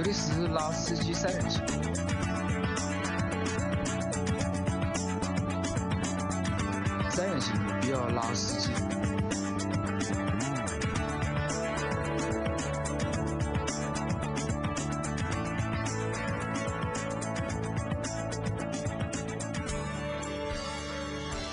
[0.00, 1.60] 这里是老司机三人行，
[7.10, 8.72] 三人行必要拉司机。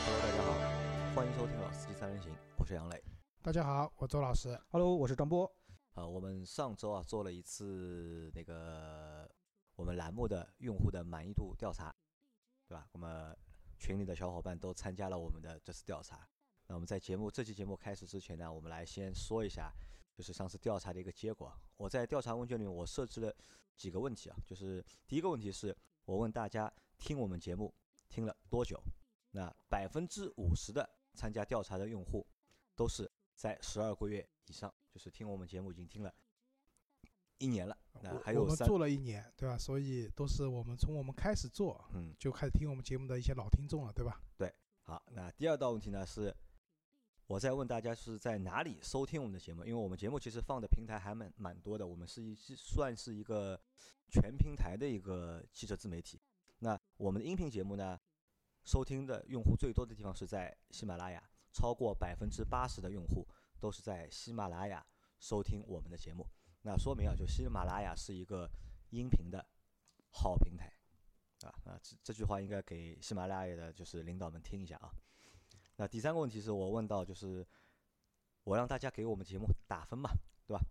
[0.05, 0.53] Hello，大家好，
[1.15, 3.03] 欢迎收听《老司机三人行》，我是杨磊。
[3.41, 4.55] 大家好，我周老师。
[4.69, 5.51] Hello，我是张波。
[6.15, 9.29] 我们上周啊做了一次那个
[9.75, 11.93] 我们栏目的用户的满意度调查，
[12.69, 12.87] 对吧？
[12.93, 13.35] 那么
[13.77, 16.25] 群里的小伙伴都参加了我们的这次调查。
[16.67, 19.73] 那我们在节目这期节目开始之前呢，我们来先说一下，
[20.13, 21.53] 就是上次调查的一个结果。
[21.75, 23.35] 我在调查问卷里，我设置了
[23.75, 25.75] 几个问题啊，就是第一个问题是
[26.05, 27.75] 我问大家听我们节目
[28.07, 28.81] 听了多久，
[29.31, 32.25] 那百分之五十的参加调查的用户
[32.73, 36.13] 都是在十二个月以上，就是听我们节目已经听了
[37.37, 37.77] 一年了。
[38.01, 39.57] 那还有三，我们做了一年，对吧？
[39.57, 44.21] 所以都是我们从我们开始做嗯，就开始听我们节目的一些老听众了，对吧？
[44.37, 46.35] 对好，那第二道问题呢是，
[47.27, 53.59] 我在问大家是在哪里收听我们的节目，因为我们节目其实放的平台还蛮蛮多的，我们是一是算是一个
[54.09, 56.21] 全平台的一个汽车自媒体。
[56.59, 57.99] 那我们的音频节目呢，
[58.63, 61.21] 收听的用户最多的地方是在喜马拉雅，
[61.55, 63.25] 超过百分之八十的用户
[63.61, 64.85] 都是在喜马拉雅
[65.19, 66.27] 收听我们的节目。
[66.61, 68.49] 那说明啊，就喜马拉雅是一个
[68.89, 69.47] 音频的
[70.11, 70.69] 好平台。
[71.45, 74.91] 啊啊，这这句话应该给喜马拉雅的就是领导们听一下啊。
[75.77, 77.45] 那第三个问题是我问到，就是
[78.43, 80.09] 我让大家给我们节目打分嘛，
[80.45, 80.61] 对吧？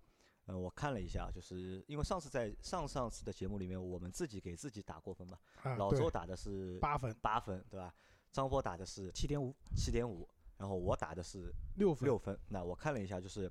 [0.46, 5.38] 嗯，我看了一下，就是因为上次在上上次的节目里面，我们自己给自己打过分嘛。
[5.62, 7.94] 啊，老周打的是八分、八分，对吧？
[8.32, 12.38] 张波打的是七点五，七点五，然后我打的是六分，六分。
[12.48, 13.50] 那我看了一下，就是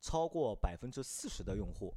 [0.00, 1.94] 超过百分之四十的用户，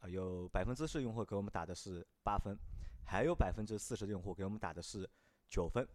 [0.00, 2.56] 啊、有百分之四用户给我们打的是八分，
[3.04, 5.08] 还有百分之四十的用户给我们打的是
[5.48, 5.86] 九分，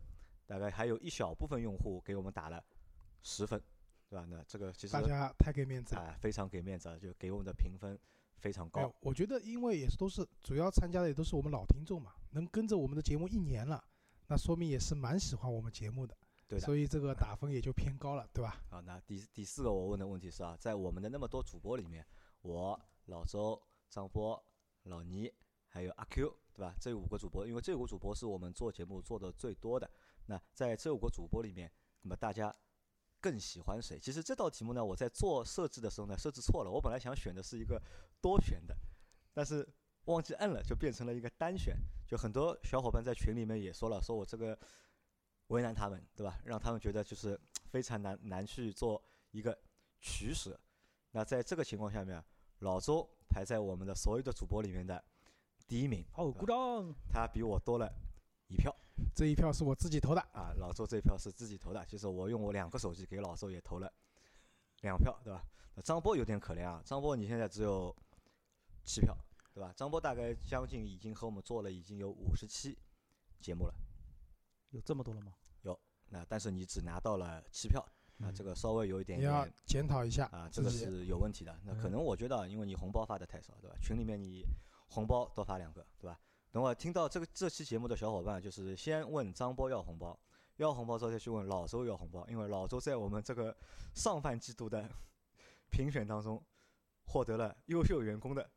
[0.45, 2.63] 大概还有一小部分用户给我们打了
[3.21, 3.61] 十分，
[4.09, 4.25] 对吧？
[4.27, 6.01] 那这个其实大家太给面子了。
[6.01, 7.97] 啊、非常给面子了，就给我们的评分
[8.37, 8.93] 非常高。
[9.01, 13.83] 我觉得因为也是都是主要参加的也都是我们老听众嘛，能跟着我们的节目一年了，
[14.27, 16.17] 那说明也是蛮喜欢我们节目的，
[16.51, 16.65] 对的。
[16.65, 18.61] 所以这个打分也就偏高了，对吧？
[18.69, 22.05] 好，那第第四个我问的问题是啊，在我们的那么多主播里面，
[22.41, 24.43] 我老周、张波、
[24.83, 25.31] 老倪
[25.67, 26.75] 还有阿 Q，对吧？
[26.77, 29.89] 这五个主播，因为这五个主播是我们做节目做的最多的。
[30.25, 32.53] 那在这五个主播里面，那么大家
[33.21, 33.97] 更喜欢谁？
[33.97, 36.69] 其实这道题目呢，我在做设置的时候呢，设置错了。
[36.69, 37.81] 我本来想选的是一个
[38.21, 38.75] 多选的，
[39.33, 39.65] 但是
[40.05, 41.77] 忘记摁了，就变成了一个单选。
[42.05, 44.57] 就很多小伙伴在群里面也说了，说我这个
[45.51, 46.39] 为难他们，对吧？
[46.45, 47.39] 让他们觉得就是
[47.69, 49.01] 非常难难去做
[49.31, 49.57] 一个
[49.99, 50.59] 取舍。
[51.11, 52.23] 那在这个情况下面，
[52.59, 55.03] 老周排在我们的所有的主播里面的
[55.67, 56.93] 第一名，哦，鼓掌。
[57.09, 57.91] 他比我多了
[58.47, 58.75] 一票
[59.15, 60.53] 这一票是我自己投的，啊。
[60.57, 63.91] 老周这一票是自己投的，就是我用我两个手机给老周也投了
[64.81, 65.43] 两票，对吧？
[65.75, 67.95] 那张波有点可怜啊，张波你现在只有
[68.83, 69.17] 七票，
[69.53, 69.73] 对吧？
[69.75, 72.77] 张波大概将近已经和我们做了已经有五十期
[73.39, 73.73] 节目了。
[74.69, 75.33] 有这么多了吗？
[76.11, 77.81] 那但是你只拿到了七票，
[78.19, 80.85] 啊，这个稍微有一点你要点检讨一下啊，这个自己。
[80.85, 81.57] 是有问题的。
[81.63, 83.75] 那可嗯能我觉得啊，因为你红包发的太少，对吧？
[83.81, 84.43] 群里面你
[84.89, 86.19] 红包多发两个，对吧？
[86.51, 90.19] 等会儿听到这个这期节目的小伙伴，就是先问张波要红包，
[90.57, 93.55] 要红包之后再去问老周要红包，因为老周在我们这个
[93.95, 94.85] 上半季度的
[95.69, 96.43] 评选当中
[97.05, 98.47] 获得了优秀员工的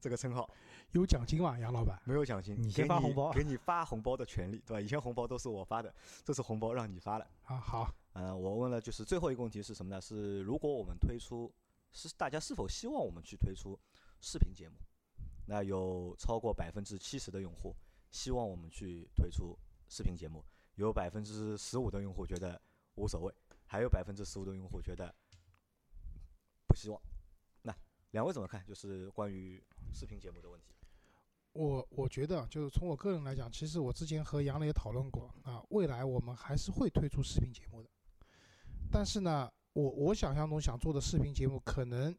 [0.00, 0.48] 这个称号，
[0.92, 2.00] 有奖金吗，杨老板？
[2.04, 4.80] 没有奖金，你先发红包给你发红包的权利，对吧？
[4.80, 7.26] 以前红包都是我发的，这次红包让你发了。
[7.44, 10.00] 啊，好，呃，我问了，就是最后一个问题是什么呢？
[10.00, 11.52] 是如果我们推出，
[11.92, 13.78] 是大家是否希望我们去推出
[14.20, 14.76] 视频节目？
[15.46, 17.72] 那有超过百分之七十的用户
[18.10, 19.56] 希望我们去推出
[19.88, 20.42] 视频节目，
[20.76, 22.60] 有百分之十五的用户觉得
[22.94, 23.32] 无所谓，
[23.66, 25.14] 还有百分之十五的用户觉得
[26.66, 27.00] 不希望。
[28.10, 28.64] 两位怎么看？
[28.66, 29.62] 就是关于
[29.92, 30.74] 视频节目的问题。
[31.52, 37.88] 我我觉得就是从我个人来讲，其实我之前和杨磊讨论过啊，未来我们还是会推出视频节目的。
[38.90, 42.14] 但是呢，我我想象中想做的视频节目，可能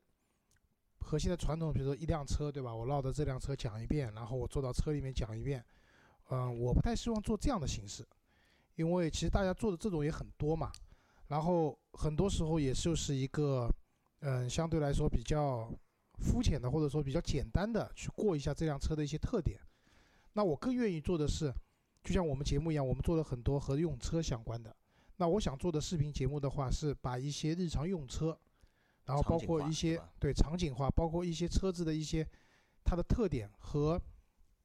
[1.00, 2.76] 和现在传统，比如说一辆车，对吧？
[2.76, 5.64] 我绕着这辆车讲一遍，然后我坐到车里面讲一遍。
[6.30, 8.06] 嗯、我不太希望做这样的形式，
[8.76, 10.72] 因为其实大家做的这种也很多嘛。
[11.28, 13.70] 然后很多时候也就是一个，
[14.22, 15.72] 嗯，相对来说比较
[16.20, 19.60] 肤浅的，或者说比较简单的去过一下这辆车的一些特点。
[20.34, 21.54] 那我更愿意做的是，
[22.04, 24.76] 就像我们节目一样，我们做了很多和用车相关的。
[25.18, 28.38] 那我想做的视频节目的话，是把一些日常用车，
[29.06, 32.28] 然后包括一些对场景化，包括一些车子的一些
[32.84, 34.02] 它的特点和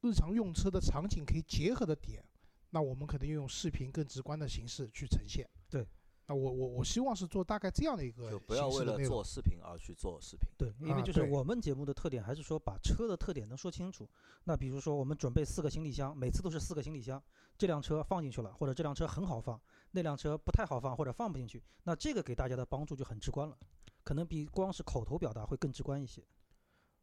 [0.00, 2.24] 日常用车的场景可以结合的点，
[2.70, 5.48] 那我们可能用视频更直观的形式去呈现。
[5.68, 5.86] 对。
[6.32, 10.48] 那我我我希望是做大概这样的一个就不要为了做视频而去做视频。
[10.56, 14.08] 对，因为就是我们节目的特点还是说把车的特点能说清楚。
[14.44, 17.22] 那比如说我们准备四个行李箱，每次都是四个行李箱，
[17.58, 23.58] 这辆车放进去了，或者这辆车很好放，那辆车不太好放或者放不进去，那这个给大家的帮助就很直观了，
[24.02, 26.24] 可能比光是口头表达会更直观一些。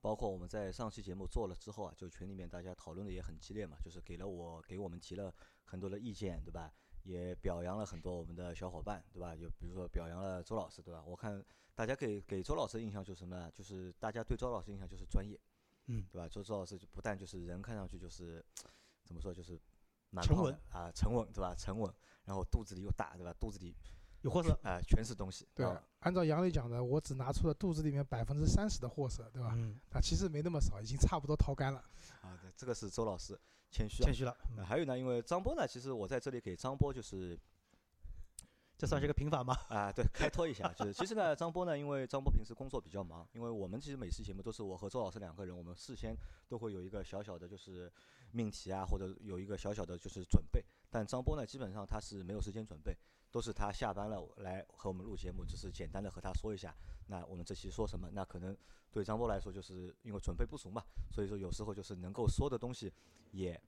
[0.01, 5.31] 包括我们在上期节目做了之后啊，就群里面大家讨论的也很激烈嘛，就是给了我给我们提了
[5.65, 6.73] 很多的意见，对吧？
[7.09, 9.35] 也表扬了很多我们的小伙伴，对吧？
[9.35, 11.03] 就比如说表扬了周老师，对吧？
[11.03, 13.51] 我看大家给给周老师的印象就是什么呢？
[13.51, 15.39] 就是大家对周老师印象就是专业，
[15.87, 16.27] 嗯，对吧？
[16.29, 18.45] 周周老师就不但就是人看上去就是
[19.03, 19.59] 怎么说，就是
[20.11, 21.55] 蛮沉稳胖啊，沉稳，对吧？
[21.55, 21.91] 沉稳，
[22.25, 23.33] 然后肚子里又大，对吧？
[23.39, 23.75] 肚子里
[24.21, 29.53] 有货色，啊、全是东西，对啊，按照杨磊讲的，我只拿出了肚子里面百分之三十的货色，对吧？
[29.55, 31.79] 嗯，啊，其实没那么少，已经差不多掏干了。
[32.21, 33.39] 啊，对，这个是周老师
[33.71, 34.13] 谦虚啊谦。
[34.13, 34.35] 虚了，
[34.65, 37.37] 还有呢，因为张波呢，其实我在这里给张波就是
[38.77, 39.53] 这算是个平反吗？
[39.69, 46.15] 啊，对，开脱一下，就是其实呢，张波呢，因为张波平时工作比较忙，因为我们其实每次节目都是我和周老师两个人，我们事先
[46.47, 47.91] 都会有一个小小的就是
[48.31, 52.97] 命题啊，或者有一个小小的就是准备，但张波呢，基本上他是没有时间准备，
[53.31, 56.75] 都是他下班了来和我们录节目，只是简单的和他说一下，
[57.07, 58.57] 那我们这期说什么，那可能
[58.91, 62.91] 对张波来说，就是因为准备不足嘛，所以说有时候就是能够说的东西
[63.31, 63.59] 也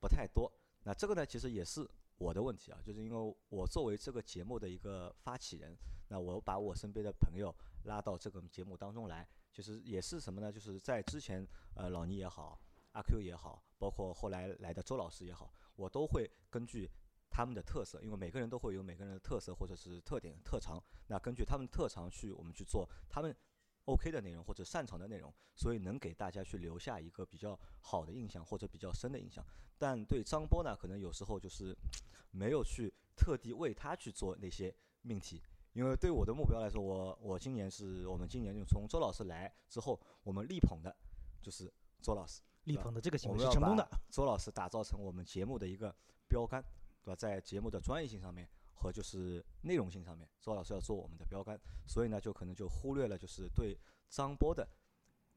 [0.00, 0.50] 不太多，
[0.84, 1.88] 那这个呢，其实也是
[2.18, 5.76] 我的问题啊，就是因为我作为这个节目的一个发起人，
[6.08, 7.54] 那我把我身边的朋友
[7.84, 10.50] 拉到这个节目当中来，其实也是什么呢？
[10.50, 12.58] 就是在之前，呃，老倪也好，
[12.92, 16.90] 阿 Q 也好，包括后来来的周老师也好，我都会根据
[17.36, 23.36] 他们的特色，因为每个人都会有每个人的特色或者是特点特长，那根据他们的特长去我们去做他们
[23.84, 29.44] OK 的内容或者擅长的内容，所以能给大家去留下一个比较好的印象或者比较深的印象。
[29.76, 31.76] 但对张波呢，可能有时候就是
[32.32, 35.42] 没有去特地为他去做那些命题，
[35.74, 40.96] 因为对我的目标来说，我我今年是我们今年就从周老师来之后，我们力捧的
[41.42, 43.86] 就是周老师，力捧的这个行为是成功的。
[44.10, 45.94] 周老师打造成我们节目的一个
[46.28, 46.64] 标杆，
[47.06, 47.16] 对吧？
[47.16, 54.68] 在节目的专业性上面和就是内容性上面，周老师要做我们的标杆，所以呢，就可能就忽略了就是对张波的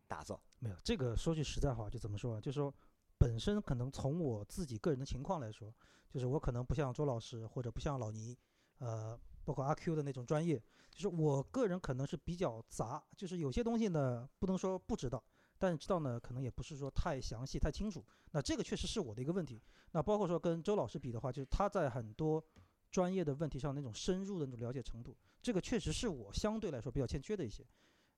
[0.08, 0.42] 打造。
[0.58, 2.42] 没有这个，说句实在话，就怎么说啊？
[2.42, 2.74] 就说，
[3.20, 5.72] 本身可能从我自己个人的情况来说，
[6.10, 8.36] 就是我可能不像周老师或者不像老倪，
[8.80, 15.24] 呃，包括阿 Q 的那种专业，就是我个人可能是比较杂，就是有些东西呢不能说不知道，
[15.60, 18.04] 但是知道呢可能也不是说太详细、太清楚。
[18.32, 19.62] 那这个确实是我的一个问题。
[19.92, 22.44] 那包括说跟周老师比的话，就是他在很多
[22.90, 27.64] 专业的问题上那种深入的那种了解程度，这个确实是我相对来说比较欠缺的一些。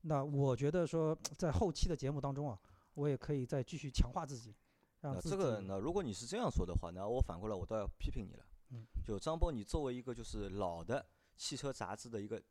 [0.02, 2.60] 那我觉得说，在后期的节目当中啊，
[2.94, 4.56] 我也可以再继续强化自己，
[5.00, 8.46] 让那自己这个呢，如果你是这样说的话，那我反过来我倒要批评你了。
[8.70, 11.06] 嗯，就张波，你作为一个就是老的
[11.36, 12.42] 汽车杂志的一个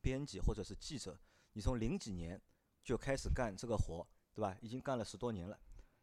[0.00, 1.18] 编辑或者是记者，
[1.54, 2.40] 你从零几年
[2.84, 4.56] 就开始干这个活，对吧？
[4.60, 5.58] 已经干了十多年了。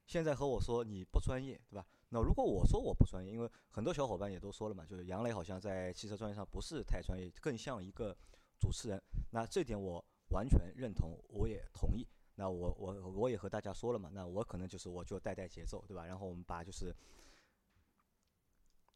[0.06, 1.86] 现在和我说你不专业，对吧？
[2.10, 8.16] 那如果我说我不专业，因为很多小伙伴也都说了嘛，就是杨磊好像在汽车专业上不是太专业，更像一个
[8.60, 9.02] 主持人。
[9.32, 12.08] 那这点我完全认同，我也同意。
[12.34, 16.06] 那我我我也和大家说了嘛，那我可能就是我就带带节奏，对吧？
[16.06, 16.96] 然后我们把就是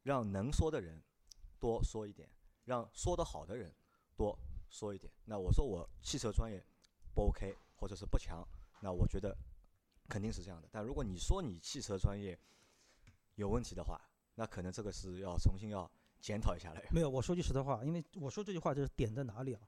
[0.02, 1.00] 让能说的人
[1.60, 2.28] 多说一点，
[2.66, 3.72] 让说得好的人
[4.16, 4.36] 多
[4.70, 5.12] 说一点。
[5.26, 6.66] 那我说我汽车专业
[7.14, 8.44] 不 OK，或者是不强，
[8.84, 9.34] 那我觉得
[10.10, 10.68] 肯定是这样的。
[10.70, 12.38] 但如果你说你汽车专业
[13.36, 13.98] 有问题的话，
[14.36, 16.82] 那可能这个是要重新要检讨一下了。
[16.92, 17.10] 没有。
[17.10, 19.62] 我说句实在话，因为我说这句话就是点在哪里啊？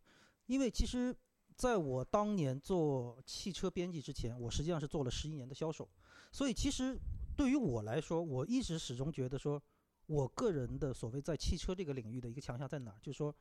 [0.48, 1.16] 因为其实
[1.56, 5.90] 在我当年做汽车编辑之前，我实际上是做了十一年的销售，
[6.30, 7.00] 所以其实
[7.38, 9.62] 对于我来说，我一直始终觉得说，
[10.08, 13.00] 我个人的所谓在汽车这个领域的一个强项在哪儿？
[13.02, 13.34] 就是说，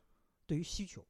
[0.46, 1.04] 对于需求，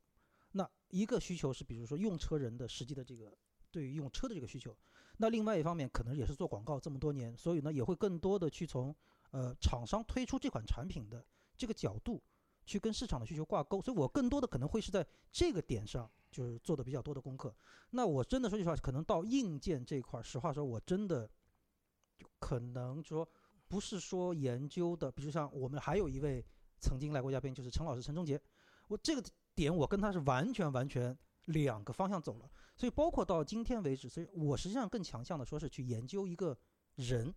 [0.53, 3.37] 那一个需求是比如说用车人的实际的这个
[3.75, 4.73] 对于用车的这个需求，
[5.17, 8.95] 那另外一方面可能也是做广告这么多年，所以呢也会更多的去从
[9.33, 11.27] 呃厂商推出这款产品的
[11.57, 12.23] 这个角度
[12.65, 17.53] 去跟市场的需求挂钩，所以我更多的可能会是在这个点上就是做的比较多的功课。
[17.91, 21.29] 那我真的说句实话，可能到硬件这块儿，实话说，我真的
[22.17, 23.29] 就可能说
[23.67, 26.47] 不是说研究的，比如像我们还有一位
[26.79, 28.41] 曾经来过嘉宾，就是陈老师陈忠杰，
[28.87, 31.17] 我这个点我跟他是完全完全
[31.47, 32.49] 两个方向走了。
[32.77, 36.57] 所以包括到今天为止，所以我实际上更强项的说是去研究一个
[36.97, 37.33] 人，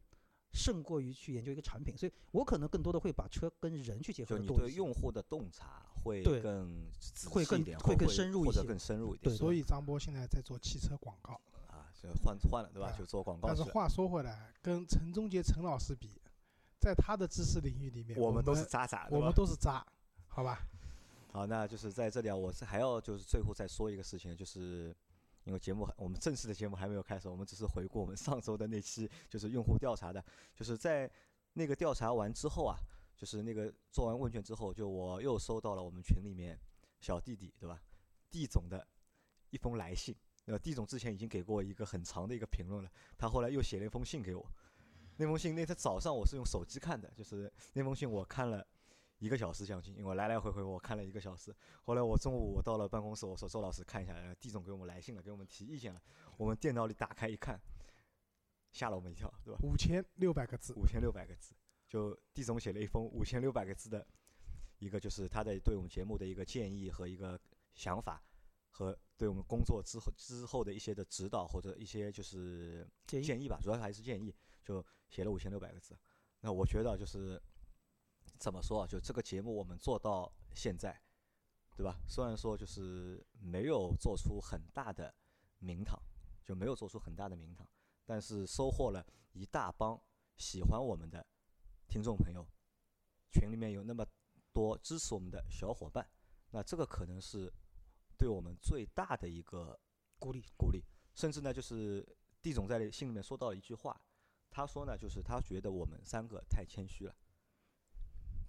[0.51, 1.97] 胜过于去研究一个产品。
[1.97, 4.47] 所以我可能更多的会把车跟人去结合就你。
[4.47, 6.87] 对用户的洞察会更
[7.29, 9.33] 会更点，会更深入一些或者更深入一点。
[9.33, 11.39] 对所以张波现在在做汽车广告。
[11.67, 12.89] 啊，就换换了对吧？
[12.89, 13.63] 啊就做广告但是。
[13.63, 16.09] 话说回来，跟陈忠杰陈老师比，
[16.79, 19.85] 在他的知识领域里面，我我们都是渣渣，我们都是渣，
[20.27, 20.59] 好吧？
[21.31, 24.95] 好，那就是在这里啊，我是还要就是最后再说一个事情，就是
[25.47, 30.21] 因为节目我们正式的节目还没有开始，我们只是回顾我们上周的那期就是用户调查的，
[30.53, 31.09] 就是在
[31.53, 32.75] 那个调查完之后啊，
[33.15, 36.59] 就是那个做完问卷之后，就我又收到了我们群里面
[36.99, 37.81] 小弟弟对吧，
[38.29, 38.85] 地总的
[39.49, 40.13] 一封来信，
[40.47, 44.45] 呃，地总之前已经给过一个很长的一个评论了，他后来又写了一封信给我，
[45.15, 48.67] 那封信那天早上我是用手机看的，就是那封信我看了。
[49.19, 51.55] 一个小时将近，因为我来来回回我看了一个小时。
[51.83, 56.01] 后来我中午我到了办公室，我说周老师看一下，呃地总给我们来信了，给我们提意见了。
[56.37, 57.59] 我们电脑里打开一看，
[58.71, 59.59] 吓了我们一跳，对吧？
[59.63, 61.55] 五千六百个字，五千六百个字，
[61.87, 64.05] 就地总写了一封五千六百个字的
[64.77, 67.39] 一个，就是他的对我们节目的一个建议和一个
[67.73, 68.21] 想法，
[68.69, 74.31] 和对我们工作之后之后的一些的指导或者一些就是建议吧，主要还是建议，
[74.63, 75.97] 就写了五千六百个字。
[76.41, 77.41] 那我觉得就是
[78.39, 80.99] 怎么说啊，就这个节目我们做到现在，
[81.75, 81.99] 对吧？
[82.07, 85.13] 虽然说就是没有做出很大的
[85.59, 85.99] 名堂，
[86.43, 87.67] 就没有做出很大的名堂，
[88.05, 89.99] 但是收获了一大帮
[90.37, 91.25] 喜欢我们的
[91.87, 92.45] 听众朋友，
[93.31, 94.05] 群里面有那么
[94.53, 96.07] 多支持我们的小伙伴，
[96.51, 97.51] 那这个可能是
[98.17, 99.79] 对我们最大的一个
[100.19, 100.43] 鼓励。
[100.57, 102.03] 鼓励，甚至呢，就是
[102.41, 103.99] 地总在信里面说到了一句话，
[104.49, 107.15] 他说呢，就是他觉得我们三个太谦虚了。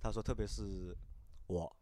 [0.01, 0.97] 他说，特别是
[1.47, 1.77] 我，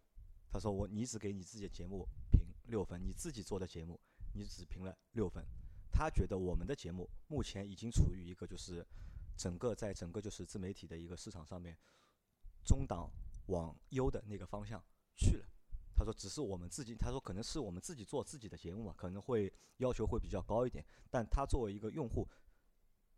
[0.50, 4.00] 他说我你只给你自己的节目评六分，你自己做的节目
[4.32, 5.44] 你只评了六分。
[5.92, 8.87] 他觉得我们的节目目前已经处于一个就是
[9.37, 11.76] 整个在整个就是自媒体的一个市场上面
[12.64, 13.11] 中档
[13.46, 14.82] 往优的那个方向
[15.14, 15.46] 去了。
[15.94, 20.85] 他说只是我们自己，他说可能是我们自己做自己的节目嘛，可能会要求会比较高一点。
[21.11, 22.28] 但他作为一个用户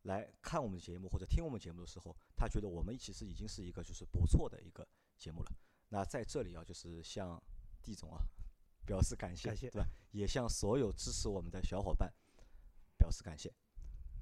[0.02, 4.87] 来看我们的节目或者听我们节目的时候，他觉得我们其实已经是一个就是不错的一个
[5.17, 5.52] 节目了。
[5.88, 7.43] 那在这里啊，就是向
[7.83, 8.21] 地总啊
[8.87, 9.88] 表示感谢，感谢对吧？
[10.12, 12.12] 也向所有支持我们的小伙伴
[12.97, 13.52] 表示感谢。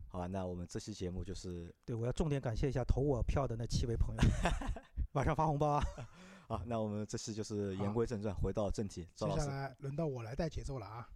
[0.09, 4.23] 好吧，那我们这期节目就是对，我要重点感谢一下投我票的那七位朋友，
[5.13, 5.85] 晚上发红包啊！
[6.49, 11.09] 好，那我们这期就是言归正传，回到正题，赵老师，接下来轮到我来带节奏了啊。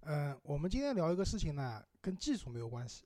[0.00, 3.04] 嗯，我们今天聊一个事情呢，跟技术没有关系，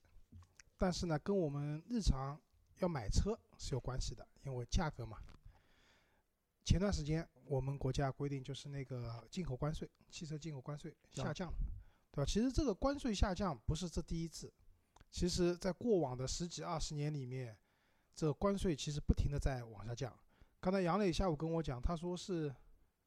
[0.81, 2.41] 但是呢，跟我们日常
[2.79, 5.19] 要买车是有关系的，因为价格嘛。
[6.65, 11.53] 前段时间我们国家规定就是那个进口关税，汽车进口关税下降降了，
[12.09, 12.25] 对吧？
[12.25, 14.51] 其实这个关税下降不是这第一次，
[15.11, 17.55] 其实在过往的十几二十年里面，
[18.15, 20.11] 这个关税其实不停的在往下降。
[20.59, 22.51] 刚才杨磊下午跟我讲，他说是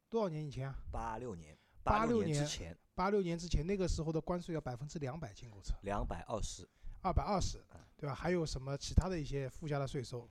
[0.08, 0.78] 多少年以前啊？
[0.92, 6.68] 八六年，86六年之前八六年之前，那个时候的关税要百分之两百进口车，两百二十，
[7.04, 8.14] 二百二十嗯，对吧？
[8.14, 10.28] 还有什么其他的一些附加的税收？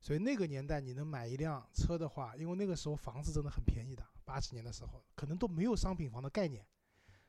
[0.00, 6.64] 所以那个年代你能买一辆车的话，因为那个时候房子真的很便宜的，八几年的时候可能都没有商品房的概念，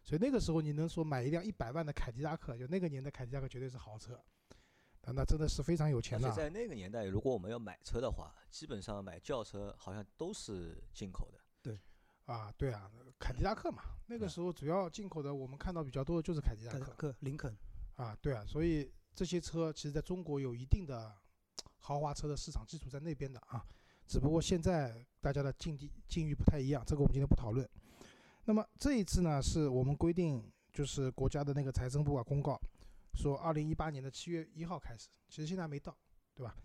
[0.03, 4.15] 所以那个时候你能说买一辆一百万的凯迪拉克，就那个年代凯迪拉克绝对是豪车，
[5.01, 11.39] 啊，那真的是非常有钱的在那个年代，如果我们要买车的话，基本上买轿车好像都是进口的。
[11.61, 11.79] 对
[12.25, 16.79] 啊，对啊，凯迪拉克嘛，那个嗯时候主要进口的，我们看到比较多的就是凯迪拉克。
[16.79, 17.57] 凯迪拉克、林肯，
[17.97, 21.13] 啊，对啊，所以这些车其实在中国有一定的
[21.79, 23.63] 豪华车的市场基础在那边的啊，
[24.07, 27.69] 只不过现在大家的境地境遇不太一样，这个我们今天不讨论。
[28.45, 32.57] 那么这一次呢，是我们规定，就是国家的那个财政部啊公告，
[33.13, 35.93] 说二零一八年的七月一号开始，其实现在还没到，
[36.33, 36.55] 对吧？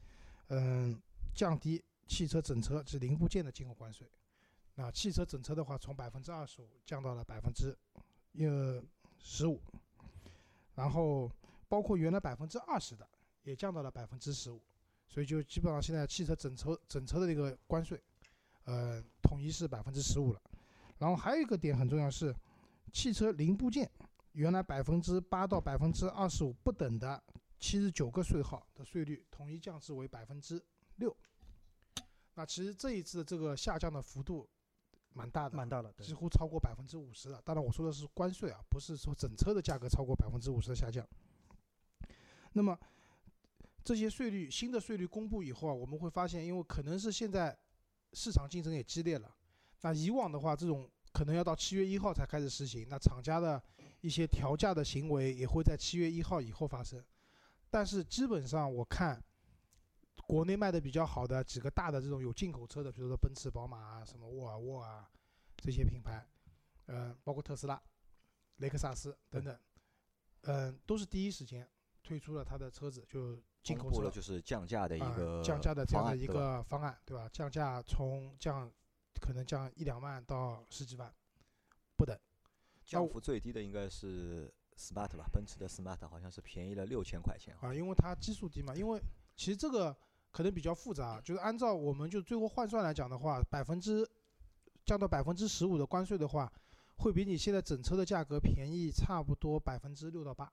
[0.49, 1.01] 嗯，
[1.35, 4.07] 降低汽车整车及零部件的进口关税。
[4.75, 7.77] 那汽车整车的话，从百分之二十五降到了百分之
[8.39, 8.83] 呃
[9.19, 9.61] 十五，
[10.75, 11.31] 然后
[11.69, 13.09] 包括原来百分之二十的
[13.43, 14.61] 也降到了百分之十五，
[15.07, 18.03] 所以就基本上现在汽车整车整车的这个关税，
[18.65, 20.41] 呃，统一是百分之十五了。
[20.99, 22.35] 然后还有一个点很重要是，
[22.93, 23.91] 汽车零部件
[24.33, 27.23] 原来百分之八到百分之二十五不等的
[27.59, 30.63] 七十九个税号的税率，统一降至为百分之
[30.97, 31.17] 六。
[32.35, 34.49] 那其实这一次这个下降的幅度
[35.15, 37.41] 蛮大的，蛮大了，对几乎超过百分之五十了。
[37.45, 41.07] 当然，我说的是关税啊，不是说整车的价格超过百分之五十的下降。
[42.53, 42.79] 那么
[43.85, 47.57] 这些税率新的税率公布以后啊，我们会发现，因为可能是现在
[48.13, 49.35] 市场竞争也激烈了，
[49.81, 53.63] 那以往的话，这种可能要到七月一号才开始实行，那厂家的
[54.01, 57.03] 一些调价的行为也会在七月一号以后发生。
[57.71, 59.23] 但是基本上我看，
[60.27, 65.11] 国内卖的比较好的几个大的这种有进口车的，比如说奔驰、宝马啊、什么沃尔沃啊
[65.57, 66.27] 这些品牌，
[66.87, 67.81] 呃，包括特斯拉、
[68.57, 69.59] 雷克萨斯等等，
[70.43, 71.69] 嗯，都是第一时间
[72.03, 77.29] 推出了它的车子，就进口车了就是降价的一啊个降价的这样的一个方案，对吧？
[77.33, 78.73] 降价从降
[79.21, 81.13] 可能降一两万到十几万
[81.97, 82.19] 不等。
[82.19, 87.57] 我降幅最低的应该是 Smart 吧，奔驰的 Smart 好像是便宜了六千块钱。
[87.61, 88.75] 啊，因为它基数低嘛。
[88.75, 89.01] 因为
[89.43, 89.93] 其实这个
[90.31, 94.09] 可能比较复杂，就是按照我们就最后换算来讲的话，百分之
[94.85, 96.53] 降到百分之十五的关税的话，
[96.99, 100.49] 会比你现在整车的价格便宜差不多百分之六到八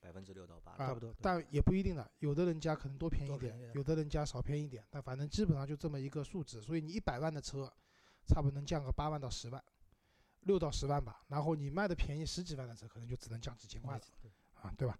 [0.00, 6.62] 百分之六到八，啊差不多但也不一定的，有的人家可能多便宜一点有的人家少便宜一点，但反正基本上就这么一个数值。
[6.62, 7.68] 所以你一百万的车，
[8.28, 9.60] 差不多能降个八万到十万，
[10.42, 11.24] 六到十万吧。
[11.26, 14.02] 然后你卖的便宜十几万的车，可能就只能降几千块了。
[14.62, 14.96] 啊，对吧？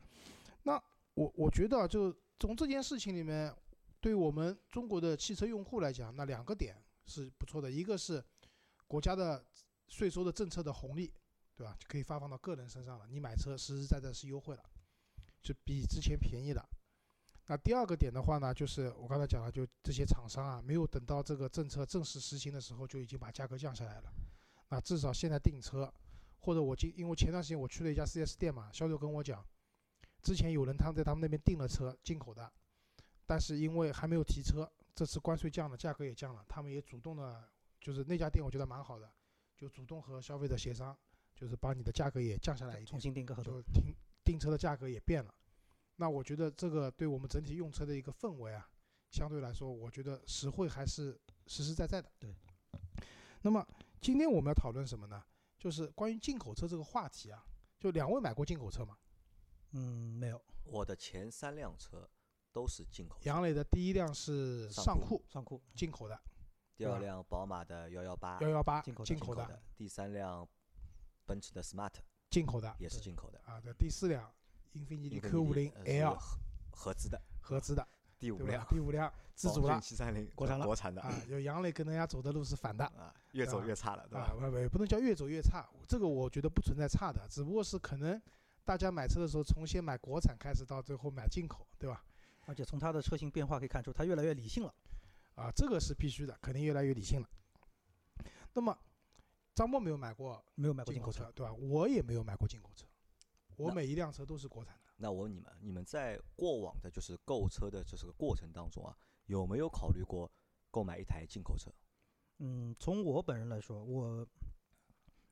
[0.64, 0.82] 那
[1.14, 2.12] 我我觉得啊就
[2.42, 3.54] 从这件事情里面，
[4.00, 8.20] 对我们中国的汽车用户来讲，那两个点是不错的，一个是
[8.88, 9.46] 国家的
[9.86, 11.14] 税收的政策的红利，
[11.54, 11.76] 对吧？
[11.78, 14.62] 就可以发放到个人身上了，你买车实实在在是优惠了，
[15.40, 16.68] 就比之前便宜了。
[17.46, 24.12] 那第二个点的话呢，就是我刚才讲了，就这些厂商啊，没有等到这个政策正式实行的时候，就已经把价格降下来了。
[24.68, 25.94] 那至少现在订车，
[26.40, 29.46] 或者我今因为前段时间我去了一家 4S 店嘛，销售跟我讲，
[30.22, 32.50] 之前有人他们在他们那边订了车，进口的，
[33.26, 37.48] 但是因为还没有提车，这次关税降了，价格也降了，他们也主动的，
[37.80, 39.10] 就是那家店我觉得蛮好的，
[39.56, 40.96] 就主动和消费者协商，
[41.34, 43.62] 就是把你的价格也降下来一点重，新订个合同就。
[43.72, 45.34] 订订车的价格也变了。
[45.96, 48.70] 那我觉得这个对我们整体用车的一个氛围啊，
[49.10, 52.10] 相对来说，我觉得实惠还是实实在在的。
[52.20, 52.32] 对。
[53.42, 53.66] 那么
[54.00, 55.20] 今天我们要讨论什么呢？
[55.58, 57.44] 就是关于进口车这个话题啊。
[57.80, 58.96] 就两位买过进口车吗？
[59.72, 60.40] 嗯，没有。
[60.64, 62.08] 我的前三辆车
[62.52, 66.18] 都是进口车，杨磊的第一辆是尚酷，尚酷进口的，
[66.76, 68.38] 第二辆宝马的幺幺八。
[68.40, 70.48] 幺幺八进口的第三辆
[71.26, 71.92] 奔驰的 Smart
[72.30, 72.74] 进口的。
[72.78, 73.60] 也是进口的，啊。
[73.60, 74.32] 对，第四辆
[74.72, 76.38] 英菲尼迪 Q 五零 L 合
[76.70, 77.86] 合资的，合资的，
[78.18, 78.66] 第五辆？
[78.68, 79.80] 第五辆自主了。
[79.80, 80.64] 七三零国产了。
[80.64, 81.02] 国产的。
[81.02, 81.22] 啊。
[81.28, 82.84] 有杨磊跟人家走的路是反的。
[82.86, 84.34] 啊，越走啊越差了，对啊，吧？
[84.34, 88.20] 不不，不能叫越走越差，这个我觉得不存在差的，只不过是可能
[88.64, 92.04] 大家买车的时候从先买国产开始，到最后买进口，对吧？
[92.46, 94.74] 而且从它的车型变化可以看出，它越来越理性了。
[95.34, 97.28] 啊，这个是必须的，肯定越来越理性了。
[98.52, 98.76] 那么，
[99.54, 101.52] 张默没有买过没有买过进口车，，对吧？
[101.54, 102.86] 我也没有买过进口车，
[103.56, 104.92] 我每一辆车都是国产的。
[104.96, 108.96] 那我问你们，你们在过往的就是购车的这个过程当中啊，
[109.26, 110.30] 有没有考虑过
[110.70, 111.72] 购买一台进口车？
[112.38, 114.26] 嗯，从我本人来说，我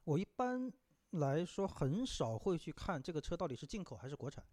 [0.04, 0.72] 我一般
[1.10, 4.44] 来说很少会去看这个车到底是进口还是国产，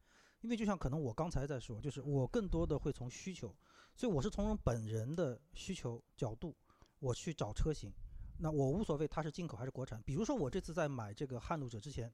[0.41, 3.55] 因为就像可能我刚才在说，就是我更多的会从需求，
[3.95, 6.55] 所以我是从本人的需求角度
[6.99, 7.93] 我去找车型。
[8.39, 10.01] 那我无所谓它是进口还是国产。
[10.03, 12.11] 比如说我这次在买这个撼路者之前，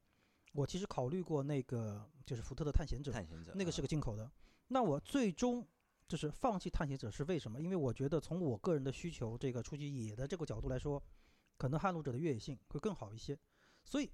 [0.54, 4.32] 我其实考虑过那个就是福特的探险者，探险者那个是啊个进口的。
[4.68, 5.68] 那我最终
[6.08, 7.62] 就是放弃探险者是为什么？
[7.62, 11.02] 因为我觉得从我个人的需求，这个出去野的这个角度来说，
[11.58, 13.38] 可能撼路者的越野性会更好一些。
[13.84, 14.10] 所以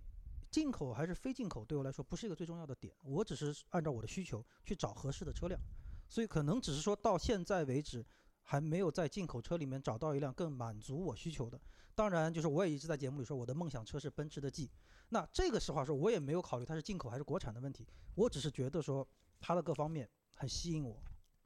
[0.51, 5.59] 进口还是非进口对我来说不是一个最重要的点，我只是按照我的需求去找合适的车辆。
[6.07, 8.03] 所以可能只是说到现在为止，
[8.41, 11.59] 还没有在进口车里面找到一辆更满足我需求的。
[11.93, 14.71] 当然，就是我也一直在节目里说，我的梦想车是奔驰的 G。
[15.09, 17.85] 那这个实话说，我也没有考虑它是进口还是国产的问题，
[18.15, 19.07] 我只是觉得说
[19.39, 20.99] 它的各方面很吸引我，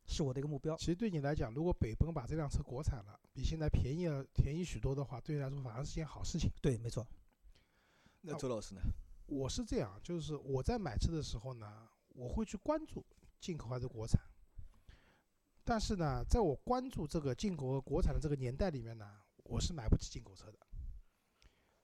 [0.06, 0.78] 是我的一个目标。
[0.78, 6.50] 其实对你来讲，如果北奔把这辆车国产了，比现在便宜了便宜许多的话，对你来说反而是件好事情。
[6.62, 7.06] 对，没错。
[8.26, 8.82] 那周老师呢？
[9.26, 13.06] 我是这样，就是我在买车的时候呢，我会去关注
[13.40, 14.22] 进口还是国产。
[15.66, 20.58] 但是呢，在我关注这个进口和国产的这个年代里面呢，我是买不起进口车的。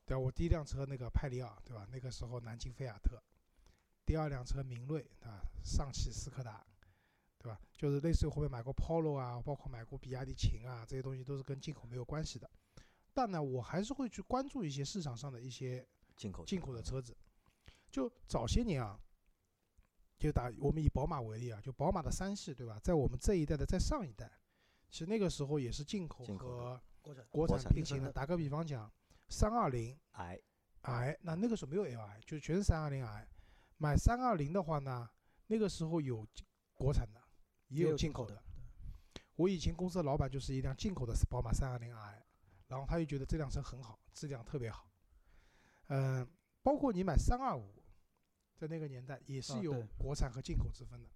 [0.06, 0.20] 对吧？
[0.20, 1.86] 我第一辆车那个派里奥，对吧？
[1.92, 3.22] 那个时候南京菲亚特，
[4.06, 5.42] 第二辆车明锐，对吧？
[5.64, 6.66] 上汽斯柯达，
[7.38, 7.60] 对吧？
[7.78, 12.50] 就是类似于后面买过 Polo 啊，包括买过比亚迪秦啊，这些东西都是跟进口没有关系的。
[13.14, 15.88] 但呢，我还是会去关注一些市场上的一些
[16.20, 17.16] 进口进口的车子。
[17.90, 19.00] 就早些年啊，
[20.20, 22.78] 就打我们以宝马为例啊，就宝马的三系，对吧？
[22.84, 24.30] 在我们这一代的在上一代，
[24.90, 26.80] 其实那个时候也是进口和
[27.30, 28.12] 国产并行的。
[28.12, 28.92] 打个比方讲，
[29.30, 30.40] 三二零 i
[30.82, 33.28] i，那那个时候没有 Li，就全是三二零 i。
[33.78, 35.10] 买三二零的话呢，
[35.48, 37.22] 那个时候有进国产的，
[37.70, 38.44] 也有进口的。。
[39.36, 42.26] 我以前公司的老板就是一辆进口的宝马三二零 i，
[42.68, 44.89] 然后他就觉得这辆车很好，质量特别好。
[45.90, 46.28] 嗯、
[46.64, 47.84] 包括你买三二五，
[48.56, 51.10] 在那个年代也是有国产和进口之分的。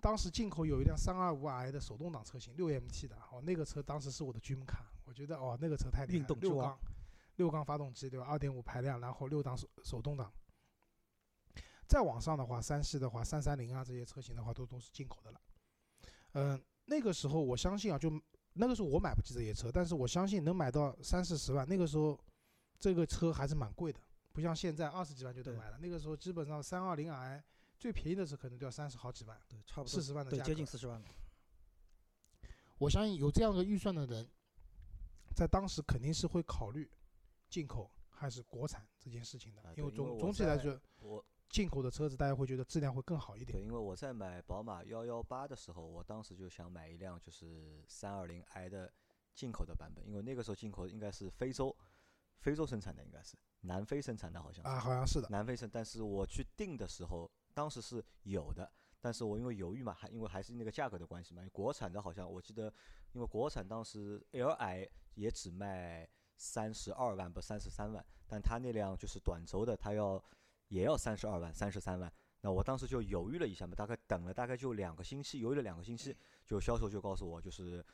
[0.00, 6.78] 当时进口有一辆三二五 i 的手动挡车型，六 MT 的，哦，那个车当时是我的 dream car，我觉得哦，那个车太厉害了，六缸，
[7.36, 8.24] 六缸发动机对吧？
[8.26, 10.32] 二点五排量，然后六档手手动挡。
[11.86, 15.40] 再往上的话，三系的话，三三零啊这些车型的话，都都是进口的了。
[16.32, 18.10] 嗯，那个时候我相信啊，就
[18.52, 22.18] 那个时候我买不起这些车，但是我相信能买到三四十万，那个时候
[22.78, 24.00] 这个车还是蛮贵的，
[24.32, 25.78] 不像现在二十几万就能对买了。
[25.78, 27.42] 那个时候基本上三二零 i
[27.78, 30.66] 最便宜的时候可能都要三十好几万，对，差不多四十万的对，价格接近。
[30.66, 31.06] 四十万了。
[32.78, 34.28] 我相信有这样的预算的人，
[35.34, 36.90] 在当时肯定是会考虑
[37.48, 43.64] 进口还是国产这件事情的啊，因为总总体来说，我进口的车子大家会觉得质量会更好一点对，。
[43.64, 48.92] 因为我在买宝马幺幺八的时候，我当时就想买一辆就是三二零 i 的
[49.34, 51.74] 进口的版本，因为那个时候进口应该是非洲，
[52.40, 54.64] 非洲生产的应该是南非生产的，好像。
[54.64, 62.72] 啊，好像是的，南非生，但是我去订的时候，当时是有的，但是我因为犹豫嘛，还因为还是那个价格的关系嘛，国产的好像我记得，
[63.12, 70.22] 因为国产当时 Li 也只卖三十二万不三十三万，但他那辆就是短轴的，他要
[70.68, 77.84] 也要三十二万三十三万，那我当时就犹豫了一下嘛，大概等了大概就两个星期，犹豫了两个星期，就销售就告诉我就是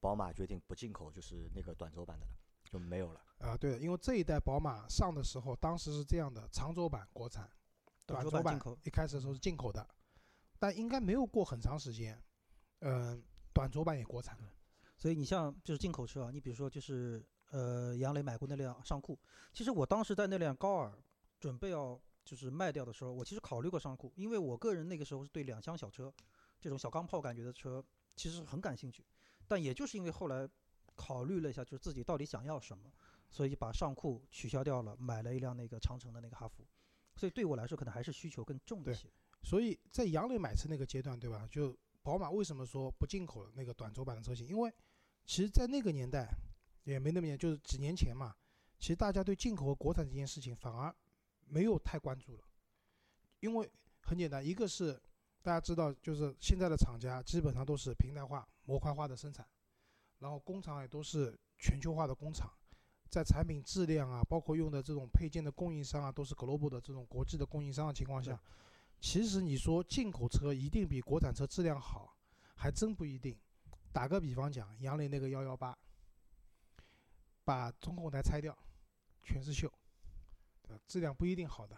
[0.00, 2.32] 宝马决定不进口就是那个短轴版的了，
[2.70, 3.20] 就没有了。
[3.38, 7.50] 啊，对的，因为这一代宝马上的时候，当时是这样的，长轴版国产，
[8.06, 9.88] 短短轴版轴版进口一开始的时候是进口的，
[10.58, 12.22] 但应该没有过很长时间，
[12.80, 14.52] 嗯、短轴版也国产了。
[14.96, 19.18] 所以你像就是进口车啊，你比如说就是呃杨磊买过那辆尚酷，
[19.54, 20.92] 其实我当时在那辆高尔
[21.38, 26.12] 准备要就是卖掉的时候，我其实考虑过尚酷，因为我个人那个时候是对两厢小车
[26.60, 27.82] 这种小钢炮感觉的车
[28.14, 29.02] 其实很感兴趣，
[29.48, 30.46] 但也就是因为后来
[31.00, 32.92] 考虑了一下，就是自己到底想要什么，
[33.30, 36.66] 所以把尚酷取消掉了，买了一辆那个长城的那个哈弗，
[37.16, 39.10] 所以对我来说可能还是需求更重一些。
[39.42, 41.48] 所以在杨磊买车那个阶段，对吧？
[41.50, 44.46] 就宝马为什么说不进口那个短轴版的车型？
[44.46, 44.70] 因为
[45.24, 46.28] 其实，在那个年代
[46.84, 48.36] 也没那么年，就是几年前嘛，
[48.78, 50.94] 其实大家对进口和国产这件事情反而
[51.46, 52.44] 没有太关注了，
[53.40, 53.70] 因为
[54.02, 55.00] 很简单，一个是
[55.40, 59.46] 大家知道，就是现在的厂家基本上都是平台化、模块化的生产，
[60.20, 62.50] 然后工厂也都是全球化的工厂。
[63.10, 68.40] 在产品质量啊，包括用的这种配件的供应商啊，都是 global 的这种国际的供应商的情况下，
[69.00, 72.16] 其实你说进口车一定比国产车质量好，
[72.54, 73.36] 还真不一定。
[73.92, 75.76] 打个比方讲，杨磊那个幺幺八，
[77.42, 78.56] 把中控台拆掉，
[79.24, 79.68] 全是锈，
[80.62, 80.80] 对吧？
[80.86, 81.76] 质量不一定好的，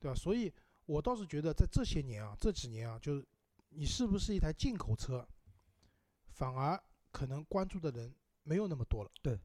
[0.00, 0.14] 对吧？
[0.16, 0.52] 所以
[0.86, 3.24] 我倒是觉得在这些年啊，这几年啊，就是
[3.68, 5.24] 你是不是一台进口车，
[6.32, 6.82] 反而
[7.16, 9.10] 可能关注的人没有那么多了。
[9.22, 9.40] 对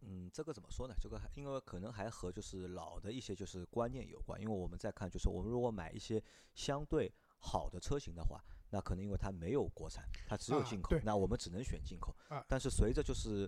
[0.00, 0.94] 嗯，这个怎么说呢？
[0.98, 4.40] 这个还因为可能还和就是老的一些就是观念有关。
[4.40, 6.22] 因为我们在看，就是我们如果买一些
[6.54, 12.16] 相对好的车型的话，那可能因为它没有国产，它只有啊进口，对那我们只能选进口。
[12.30, 13.46] 啊但是随着就是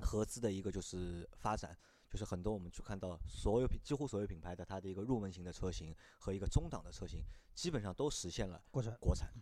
[0.00, 1.74] 合资的一个就是发展，
[2.10, 7.24] 就是很多我们去看到所有品几乎所有品牌的它的一个入门型的车型和一个中档的车型，
[7.54, 9.32] 基本上都实现了国产国产。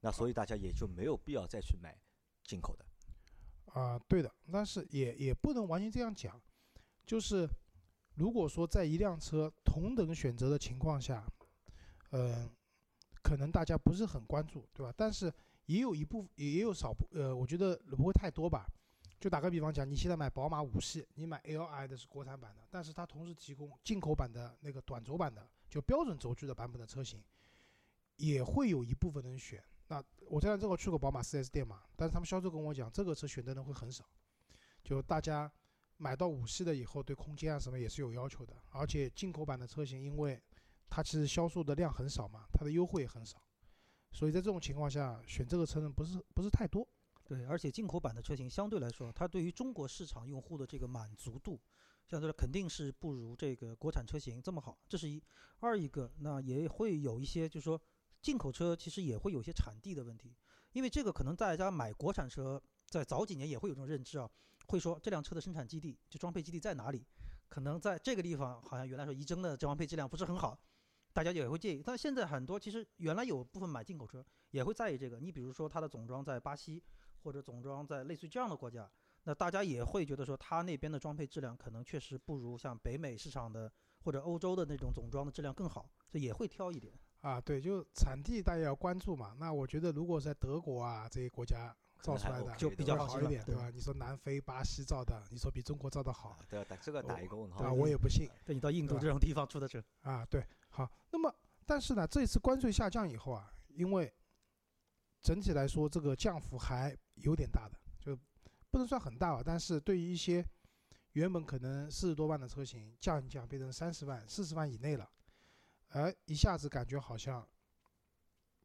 [0.00, 1.94] 那所以大家也就没有必要再去买
[2.42, 2.86] 进口的。
[3.74, 6.40] 啊、对的，但是也也不能完全这样讲，
[7.04, 7.48] 就是
[8.14, 11.26] 如果说在一辆车同等选择的情况下，
[12.10, 12.48] 呃，
[13.20, 14.94] 可能大家不是很关注，对吧？
[14.96, 15.32] 但是
[15.66, 18.64] 也有一部分，也有少部，呃，我觉得不会太多吧。
[19.18, 27.20] 就打个比方讲，你现在买宝马五系，你买 Li 的是国产版的，但是它同时提供进口版的那个短轴版的，就标准轴距的版本的车型，
[28.16, 29.60] 也会有一部分人选。
[29.88, 34.04] 那我现在正好去过宝马 4S 店嘛，但是他们销售跟我讲，这个车选的人会很少，
[34.82, 35.50] 就大家
[35.96, 40.42] 买到五系的以后，对空间啊什么也是有要求的，而且进口版的车型，因为
[40.88, 43.42] 它其实销售的量很少嘛，它的优惠也很少，
[44.10, 46.86] 所以在这种情况下，选这个车人不是不是太多。
[47.26, 51.58] 对，而且进口版的车型相对来说，它对于中国市场用户的这个满足度，
[52.06, 54.78] 相对来肯定是不如这个国产车型这么好。
[54.86, 55.22] 这是一，
[55.60, 57.80] 二一个那也会有一些，就是说
[58.24, 60.34] 进口车其实也会有些产地的问题，
[60.72, 64.28] 因为这个可能大家买国产车在早几年也会有这种认知啊，
[64.68, 67.06] 会说这辆车的生产基地就装配基地在哪里，
[67.48, 70.58] 可能在这个地方好像原来说仪征的装配质量不是很好，
[71.12, 71.82] 大家也会介意。
[71.84, 76.82] 但现在很多其实原来有部分买进口车也会在意这个，你比如说它的总装在巴西。
[77.24, 78.86] 或者总装在类似于这样的国家，
[79.22, 86.92] 那大家也会觉得说，它那边的装配质量可能确实不如像北美市场的或者欧洲的那种总装的质量更好，所以也会挑一点。
[87.24, 89.34] 啊，对，就产地大家要关注嘛。
[89.38, 93.70] 那我觉得，如果在德国啊这些国家造出来的就比较好一点，对对吧？
[93.70, 97.72] 你说南非、巴西造的，你说比中国造的好啊，，对啊，打这个打一个问号对吧？。
[97.72, 98.28] 我也不信。
[98.44, 101.34] 对你到印度这种地方出的车，啊，对，好，那么
[101.64, 104.12] 但是呢，这一次关税下降以后啊，因为
[105.22, 108.14] 整体来说这个降幅还有点大的，就
[108.70, 110.46] 不能算很大吧，但是对于一些
[111.12, 115.08] 原本可能四十多万的车型降一降，变成三十万、四十万以内了，
[115.94, 117.48] 哎，一下子感觉好像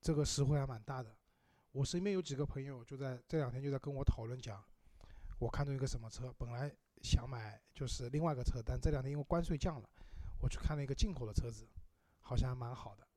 [0.01, 1.15] 这个实惠还蛮大的。
[1.71, 4.63] 我身边有几个朋友就在这两天就在跟我讨论讲，
[5.37, 9.87] 我看中一个什么车，本来想买就是另外一个车，但这两天因为关税降了，
[10.41, 11.69] 我去看了一个进口的车子，
[12.21, 13.07] 好像还蛮好的。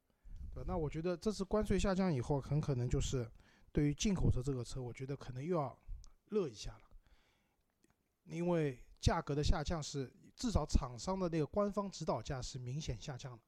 [0.52, 3.26] 对，那我觉得这次关税下降以后，很可能就是
[3.72, 5.74] 对于进口车这个车，我觉得可能又要
[6.26, 6.84] 热一下了，
[8.24, 13.40] 因为价格的下降是至少厂商的那个官方指导价是明显下降了。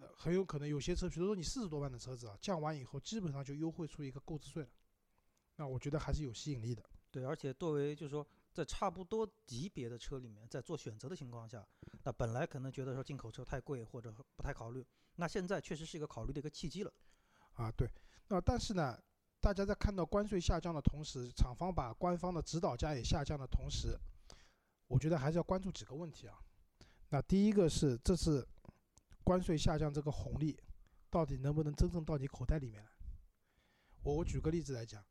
[0.00, 4.68] 呃，很有可能有些车，比如说你四十多万的车子啊，降完以后基本上就优惠出一个购置税了，
[5.56, 6.84] 那我觉得还是有吸引力的。
[7.10, 11.66] 对，而且作为就是说在差不多级别的车里面，在做选择的情况下，
[12.02, 16.92] 那本来可能觉得说进口车太贵或者不太考虑，那现在确实是一个考虑的一个契机了。
[17.54, 17.88] 啊，对。
[18.28, 18.98] 那但是呢，
[19.40, 23.98] 大家在看到关税下降的同时，厂方把官方的指导价也下降的同时，
[24.88, 26.38] 我觉得还是要关注几个问题啊。
[27.08, 28.46] 那第一个是这次。
[29.26, 30.56] 关税下降这个红利，
[31.10, 32.88] 到底能不能真正到你口袋里面来？
[34.04, 35.04] 我我举个例子来讲，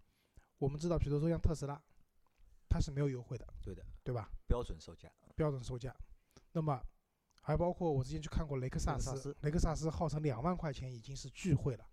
[0.58, 1.78] 我们知道，比如说像特斯拉，
[2.69, 4.32] 它是没有优惠的，对的，对吧？
[4.47, 5.93] 标准售价，标准售价。
[6.54, 6.82] 那么，
[7.41, 11.86] 还包括我之前去看过雷克萨斯，雷克萨斯号称两万块钱已经是巨惠了，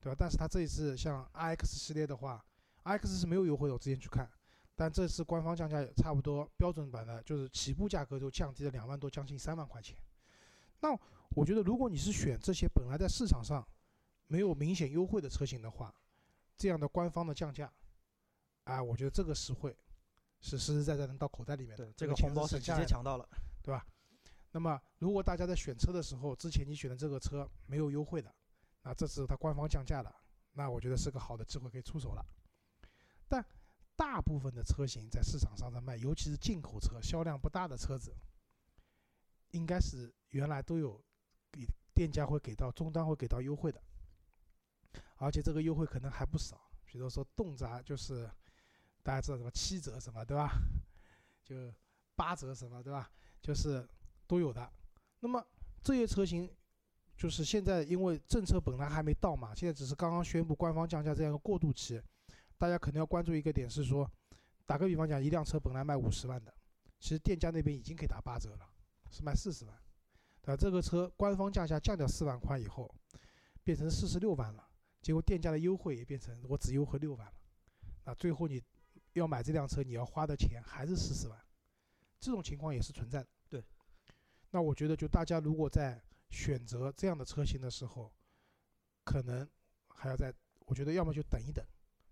[0.00, 0.16] 对吧？
[0.18, 2.44] 但是它这一次像 iX 系列的话
[2.82, 4.28] ，iX 是没有优惠的，我之前去看，
[4.74, 9.96] 但这次官方降价也差不多标准版的，就是起步价格就降低了两万多，将近三万块钱。
[10.80, 10.98] 那
[11.34, 13.66] 我觉得，如果你是选这些本来在市场上
[14.26, 15.94] 没有明显优惠的车型的话，
[16.56, 17.72] 这样的官方的降价，
[18.64, 19.76] 啊，我觉得这个实惠
[20.40, 21.92] 是实实在在能到口袋里面的。
[21.94, 23.28] 这个红包是直接抢到了，
[23.62, 23.86] 对吧？
[24.50, 28.34] 那么，如果大家在选车的时候，之前你选的这个车没有优惠的，
[28.82, 30.14] 那这次它官方降价了，
[30.52, 32.24] 那我觉得是个好的机会可以出手了。
[33.28, 33.44] 但
[33.96, 38.14] 大部分的车型在市场上在卖，尤其是进口车销量不大的车子，
[39.52, 41.02] 应该是原来都有。
[41.52, 43.80] 给店家会给到终端会给到优惠的，
[45.16, 46.60] 而且这个优惠可能还不少。
[46.84, 48.28] 比如说动辄就是
[49.02, 50.52] 大家知道什么七折什么对吧？
[51.44, 51.72] 就
[52.16, 53.10] 八折什么对吧？
[53.40, 53.88] 就是
[54.26, 54.72] 都有的。
[55.20, 55.44] 那么
[55.82, 56.50] 这些车型
[57.16, 62.00] 就是现在因为政策本来还没到嘛，现在只是刚刚宣布官方降价这样一个过渡期，
[62.58, 64.10] 大家可能要关注一个点是说，
[64.66, 66.54] 打个比方讲，一辆车本来卖五十万的，
[67.00, 68.68] 其实店家那边已经给打八折了，
[69.10, 69.81] 是卖四十万。
[70.44, 72.92] 啊，这个车官方价价降掉四万块以后，
[73.62, 74.68] 变成四十六万了。
[75.00, 77.34] 结果店家的优惠也变成我只优惠六万了。
[78.04, 78.60] 那最后你
[79.12, 81.38] 要买这辆车，你要花的钱还是四十万。
[82.18, 83.28] 这种情况也是存在的。
[83.48, 83.64] 对。
[84.50, 88.12] 那我觉得，就大家如果在选择这样的车型的时候，
[89.04, 89.48] 可能
[89.88, 90.34] 还要在，
[90.66, 91.64] 我觉得要么就等一等，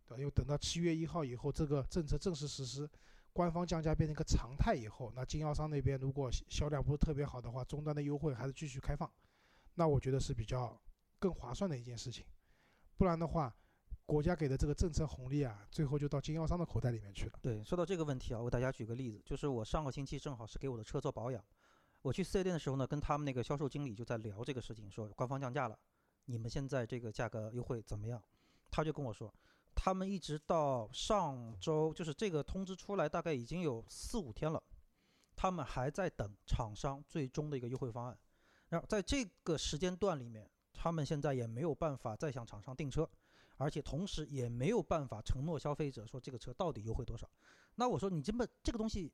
[0.07, 0.19] 对吧？
[0.19, 2.89] 因为等到七月一号以后，这个政策正式实施。
[3.33, 9.11] 官方降价变成一个常态以后，那经销商那边如果销量不是特别好的话，终端的优惠还是继续开放，
[9.75, 10.81] 那我觉得是比较
[11.19, 12.27] 更划算的一件事情。
[12.97, 13.55] 不然的话，
[14.05, 17.39] 国家给的这个政策红利啊，最后就到经销商的口袋里面去了。
[17.41, 21.43] 对，说到这个问题啊，我给大家举个例子，就是我上个星期正好是给我的车做保养，
[22.03, 25.79] 我去四 S 店的时候呢，跟他们那个销售经理就在聊这个事情，说官方降价了，
[26.25, 28.21] 你们现在这个价格优惠怎么样？
[28.71, 29.33] 他就跟我说。
[29.83, 34.63] 他们一直到上周，就是这个通知出来，大概已经有四五天了，
[35.35, 38.19] 他们还在等厂商最终的一个优惠方案。
[38.69, 43.09] 然后在这个时间段里面，他们现在也没有办法再向厂商订车，
[43.57, 47.27] 而且同时也没有办法承诺消费者说这个车到底优惠多少。
[47.77, 49.11] 那我说你这么这个东西，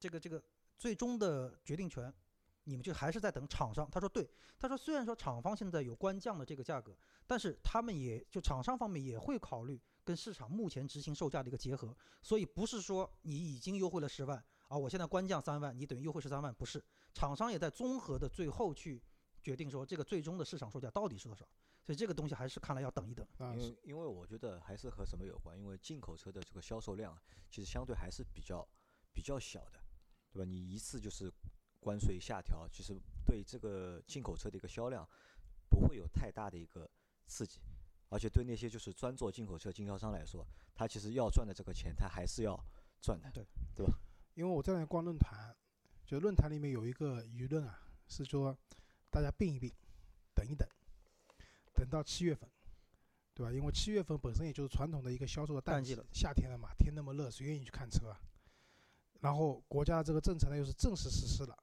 [0.00, 0.42] 这个这个
[0.76, 2.12] 最终的决定权。
[2.64, 3.88] 你们就还是在等厂商？
[3.90, 4.28] 他说对，
[4.58, 6.94] 他说虽然说厂方现在有官降的这个价格，
[7.26, 19.02] 但是他们也就厂商方面也会考虑跟市场目前执行售价的一个结合，所以不是说你已经优惠了十万啊，我现在官降三万，你等于优惠十三万，不是，厂商也在综合的最后去
[19.42, 21.46] 决定说这个最终的市场售价到底是多少，
[21.84, 23.26] 所以这个东西还是看来要等一等。
[23.38, 27.14] 因为因为我觉得还是和什么有关，因为进口车的这个销售量
[27.50, 28.66] 其实相对还是比较
[29.12, 29.78] 比较小的，
[30.32, 30.44] 对吧？
[30.50, 31.30] 你一次就是。
[31.80, 32.92] 关税下调，其实
[33.24, 35.08] 对这个进口车的一个销量
[35.70, 36.90] 不会有太大的一个
[37.28, 37.60] 刺激，
[38.08, 42.58] 而且对那些就是专做进口车经销商来说，他其实要赚的这个钱，他还是要
[43.00, 43.44] 赚的，对
[43.74, 43.92] 对吧？
[44.34, 45.54] 因为我在那逛论坛，
[46.06, 48.56] 就论坛里面有一个舆论啊，是说
[49.10, 49.72] 大家并一并，
[50.34, 50.68] 等一等，
[51.74, 52.48] 等到七月份，
[53.34, 53.52] 对吧？
[53.52, 58.20] 因为七月份本身也就是传统的一个销售的淡季了，夏天了嘛，天那么热，谁愿意去看车啊？
[59.20, 61.56] 然后国家这个政策呢又是正式实施了。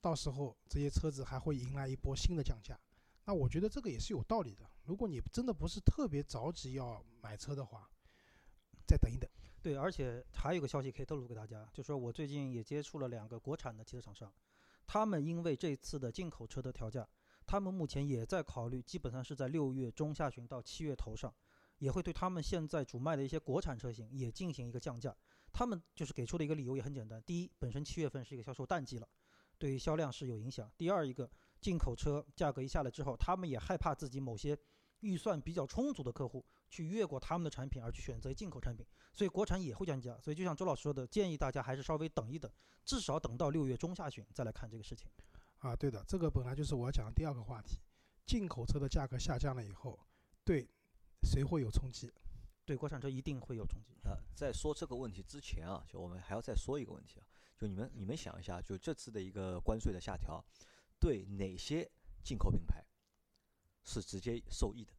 [0.00, 2.78] 到时候这些车子还会迎来一波新的降价，
[3.28, 4.64] 那我觉得这个也是有道理的。
[4.84, 7.86] 如果你真的不是特别着急要买车的话，
[8.86, 9.28] 再等一等。
[9.60, 14.32] 对，而且还有个消息可以透露给大家，就是说我最近也接触了两个国产的汽车厂商，
[14.86, 17.06] 他们因为这次的进口车的调价，
[17.44, 21.30] 他们目前也在考虑，基本上是在六月中下旬到七月头上，
[21.80, 25.14] 也会对他们现在主卖的一些国产车型也进行一个降价。
[25.52, 29.06] 他们就是给出的一个理由也很简单：第一，本身七月份是一个销售淡季了，
[29.58, 34.56] 对于销量是有影响；第二，一个进口车价格一下来之后，他们也害怕自己某些
[35.00, 40.18] 预算比较充足的客户去越过他们的产品而去选择进口产品，所以国产也会降价。
[40.20, 42.50] 所以就像周老师说的，建议大家还是稍微等一等，
[42.84, 45.10] 至少等到六月中下旬再来看这个事情。
[45.58, 47.80] 啊，对的，这个本来就是我要讲的第二个话题，
[48.26, 49.98] 进口车的价格下降了以后，
[50.44, 50.68] 对
[51.22, 52.12] 谁会有冲击？
[52.64, 53.94] 对国产车一定会有冲击。
[54.08, 60.44] 啊，在说这个问题之前啊，就我们还要再说一个问题啊，就你们你们想一下，就这次的一个关税的下调，
[60.98, 61.88] 对哪些
[62.22, 62.84] 进口品牌
[63.84, 64.92] 是直接受益的？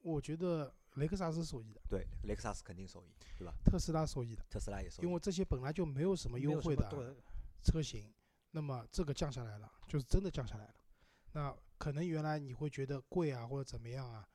[0.00, 3.54] 我觉得雷克萨斯受益的，对，雷克萨斯肯定受益，对吧？
[3.64, 7.16] 特斯拉受益的，特斯拉也受益，因为这些本来就没有什么优惠的
[7.62, 8.12] 车型，
[8.52, 10.74] 那么这个降下来了，就是真的降下来了。
[11.32, 14.26] 那可能原来你会觉得贵啊，或者怎么样啊？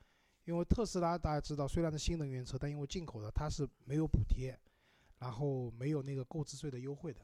[0.46, 4.60] 因为特斯拉大家知道，虽然是新能源车，但因为进口的它是没有补贴，
[5.20, 7.22] 然后没有那个购置税的优惠的。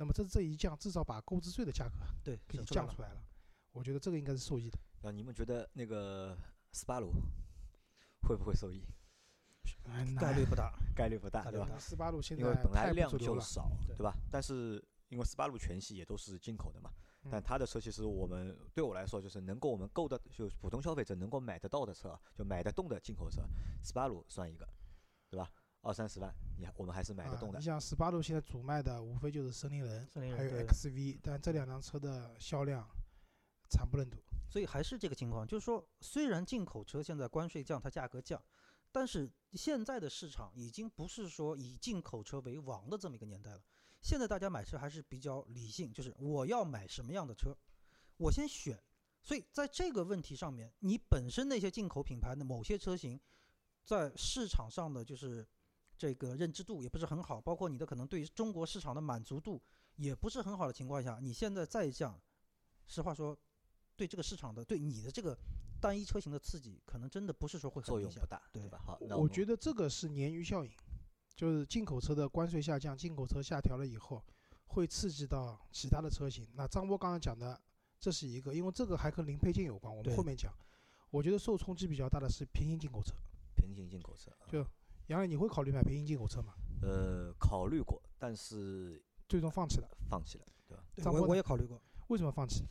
[0.00, 1.92] 那么这这一降，至少把购置税的价格
[2.24, 3.22] 对给降出来了。
[3.70, 4.78] 我觉得这个应该是受益的。
[5.02, 6.34] 那你们觉得那个
[6.72, 7.12] 斯巴鲁
[8.22, 8.82] 会不会受益？
[9.84, 10.72] 哎 概率不大。
[10.96, 14.16] 概率不大，对吧斯巴鲁现在因为本来量就少，对对吧？
[14.30, 16.90] 但是因为斯巴鲁全系也都是进口的嘛，
[17.30, 23.42] 但嗯它的车其实我们对我来说就是能够我们购的，就普通消费者能够买得到的车，就买得动的进口车，
[23.82, 24.66] 斯巴鲁算一个，
[25.28, 25.50] 对吧？
[25.82, 27.64] 二三十万，你还我们还是买得啊动的你。
[27.64, 32.86] 像斯巴鲁现在主卖的无非就是森林人，还有森林人对 XV，但这两辆车的销量
[33.68, 34.18] 惨不忍睹。
[34.48, 38.42] 所以还是这个情况，就是说，虽然进口车现在关税降，它价格降，
[38.90, 43.62] 但是现在的市场已经不是说以进口车为王的这么一个年代了。
[44.02, 47.56] 现在大家买车还是比较理性，就是我要买什么样的车，
[48.16, 48.76] 我先选。
[49.22, 53.20] 所以在这个问题上面，你本身那些进口品牌的某些车型，
[53.84, 55.46] 在市场上的就是
[56.00, 59.60] 这个认知度也不是很好，包括你的可能对中国市场的满足度
[59.96, 62.18] 也不是很好的情况下，你现在再降，
[62.86, 63.36] 实话说，
[63.96, 65.36] 对这个市场的对你的这个
[65.78, 68.26] 单一车型的刺激，可能真的不是说会很明显作用不。
[68.30, 68.80] 大，对吧？
[68.82, 70.72] 好，那我们觉得这个是鲶鱼效应，
[71.36, 74.24] 就是进口车的关税下降，进口车下调了以后，
[74.68, 76.48] 会刺激到其他的车型。
[76.54, 77.60] 那张波刚刚讲的，
[77.98, 80.50] 这是一个，因为这个还跟零配件有关，我们后面讲。
[81.10, 83.12] 我觉得受冲击比较大的是平行进口车。
[83.56, 84.64] 平行进口车，啊就
[85.10, 86.54] 杨磊，你会考虑买平行进口车吗？
[86.82, 90.84] 呃考虑过，但是最终放弃了，放弃了，对吧？
[90.94, 92.64] 对我也考虑过，为什么放弃？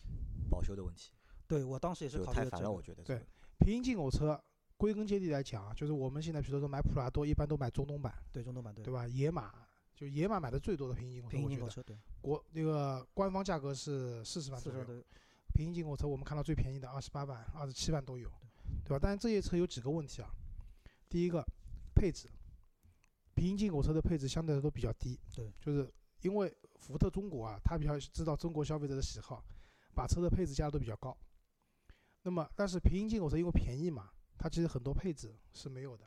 [0.50, 1.12] 保修的问题
[1.48, 3.28] 对我当时也是就太烦了，考虑了这个我觉得对这个
[3.60, 4.42] 平行进口车，
[4.78, 9.06] 归根结底来讲啊，就是我们现在比如说买普拉多，一般都买中东版，对中东版对对吧？
[9.06, 9.54] 野马
[9.94, 15.04] 就野马买的最多的平行进口车，我觉得平行进口车对国那个官方价格是四十万左右，对
[15.54, 18.32] 平行进口车我们看到最便宜的二十八万、二十七万都有，
[18.86, 19.00] 对吧？
[19.02, 20.30] 但是这些车有几个问题啊？
[21.10, 21.46] 第一个，
[22.00, 22.30] 配置，
[23.36, 29.44] 平行进口车的配置相对来说都比较低，对，就是因为福特中国啊，它比较知道中国消费者的喜好，
[29.94, 31.18] 把车的配置加的都比较高。
[32.24, 36.06] 那么，但是平行进口车因为便宜嘛，它其实很多配置是没有的。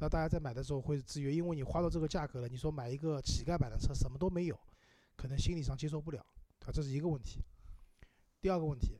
[0.00, 4.58] 那大家在买的时候会制约，因为你花到这个价格了，你说买一个乞丐版的车什么都没有，
[5.16, 6.20] 可能心理上接受不了，
[6.64, 7.40] 啊，这是一个问题。
[8.40, 8.98] 第二个问题，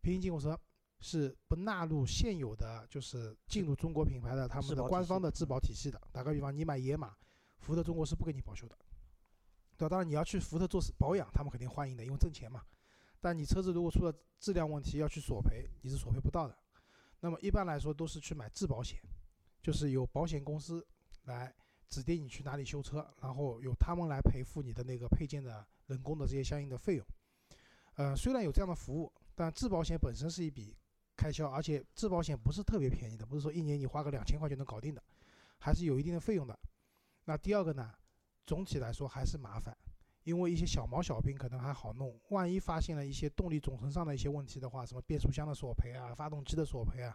[0.00, 0.58] 平行进口车
[1.00, 6.00] 是不纳入现有的就是进入中国品牌的他们的官方的质保体系的。
[6.12, 7.16] 打个比方，你买野马，
[7.58, 8.76] 福特中国是不给你保修的，
[9.76, 9.88] 对吧？
[9.88, 12.62] 当然你要去福特做保养，他们肯定欢迎的，因为挣钱嘛。
[13.20, 16.56] 但你车子如果出了质量问题要去索赔，你是索赔不到的。
[17.20, 18.98] 那么一般来说都是去买质保险，
[19.62, 20.86] 就是由保险公司
[21.24, 21.54] 来
[21.88, 27.06] 指定你去哪里修车，然后由他们来赔付你的那个配件的人工的这些相应的费用。
[27.96, 30.74] 呃，虽然有这样的服务，但质保险本身是一笔
[31.20, 35.02] 开销，而且质保险不是特别便宜的，不是说一年你花个两千块就能搞定的，
[35.58, 36.58] 还是有一定的费用的。
[37.24, 37.92] 那第二个呢，
[38.46, 39.76] 总体来说还是麻烦，
[40.24, 47.14] 因为一些小毛小病可能还好弄，万一发现了一些动力总成上的一些问题的话，什么变速箱的索赔啊、发动机的索赔啊，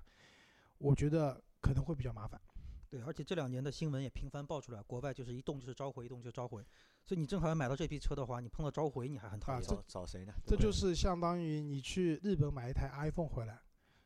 [0.77, 2.39] 我觉得可能会比较麻烦。
[2.87, 6.63] 对，而且这两年的新闻也频繁爆出来，国外就是一动就是召回，一动就召回，
[7.03, 9.67] 所以你正好要买到这批车的话，你碰到召回你还很讨啊厌。
[9.67, 10.33] 找找谁呢？
[10.45, 13.59] 这就是相当于你去日本买一台 iPhone 回来，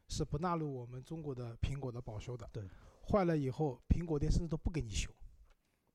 [0.10, 2.49] 是不纳入我们中国的苹果的保修的。
[2.51, 2.68] 对，
[3.07, 5.10] 坏了以后，苹果店甚至都不给你修，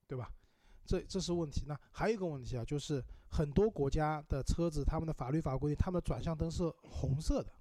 [0.07, 0.31] 对吧？
[0.85, 1.65] 这这是问题。
[1.67, 7.51] 那还有一个问题啊，就是很多国家的车子，他们的法律法规定，他们的转向灯是红色的，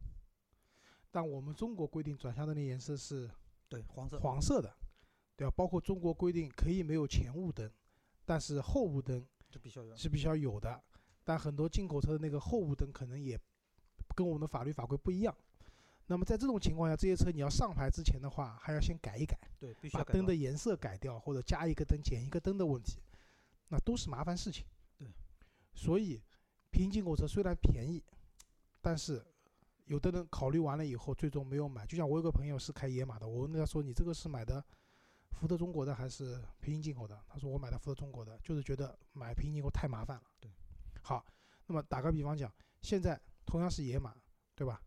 [1.11, 3.31] 但我们中国规定转向灯的颜色是
[3.69, 4.75] 对黄色黄色的，
[5.37, 5.55] 对吧？
[5.57, 7.71] 包括中国规定可以没有前雾灯，
[8.27, 9.97] 但是后雾灯这必须要有。
[9.97, 10.83] 是必须要有的，
[11.25, 13.41] 但很多进口车的那个后雾灯可能也
[14.15, 15.35] 跟我们的法律法规不一样。
[16.07, 23.01] 那么在这种情况下，这些车你要上牌之前的话，还要先改一改，对，必须把灯的颜色改掉，或者加一个灯、减一个灯的问题，
[23.69, 24.67] 那都是麻烦事情。
[24.99, 25.09] 对，
[25.73, 26.23] 所以
[26.71, 28.05] 平行进口车虽然便宜，
[28.83, 29.25] 但是
[29.87, 31.87] 有的人考虑完了以后，最终没有买。
[31.87, 34.63] 就像我有个朋友是开野马的，我问他说：“你这个是买的
[35.31, 40.51] 福特中国的还是平行进口的？”他说：“我买的福特中国的，就是觉得买平行进口太麻烦了。”对，
[41.01, 41.25] 好，
[41.67, 42.53] 那么打个比方讲，
[42.83, 44.15] 现在同样是野马，
[44.55, 44.83] 对吧？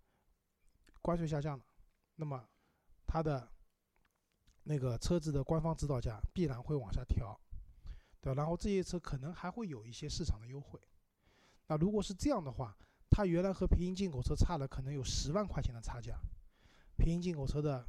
[1.08, 1.64] 关税下降了，
[2.18, 2.46] 那么
[3.06, 3.50] 它的
[4.64, 7.40] 那个车子的官方指导价必然会往下调，
[8.20, 8.42] 对吧？
[8.42, 10.78] 然后这些车可能还会有一些市场的优惠。
[11.68, 12.76] 那如果是这样的话，
[13.10, 16.20] 它原来和平行进口车差了可能有十万块钱的差价。
[16.98, 17.88] 平行进口车的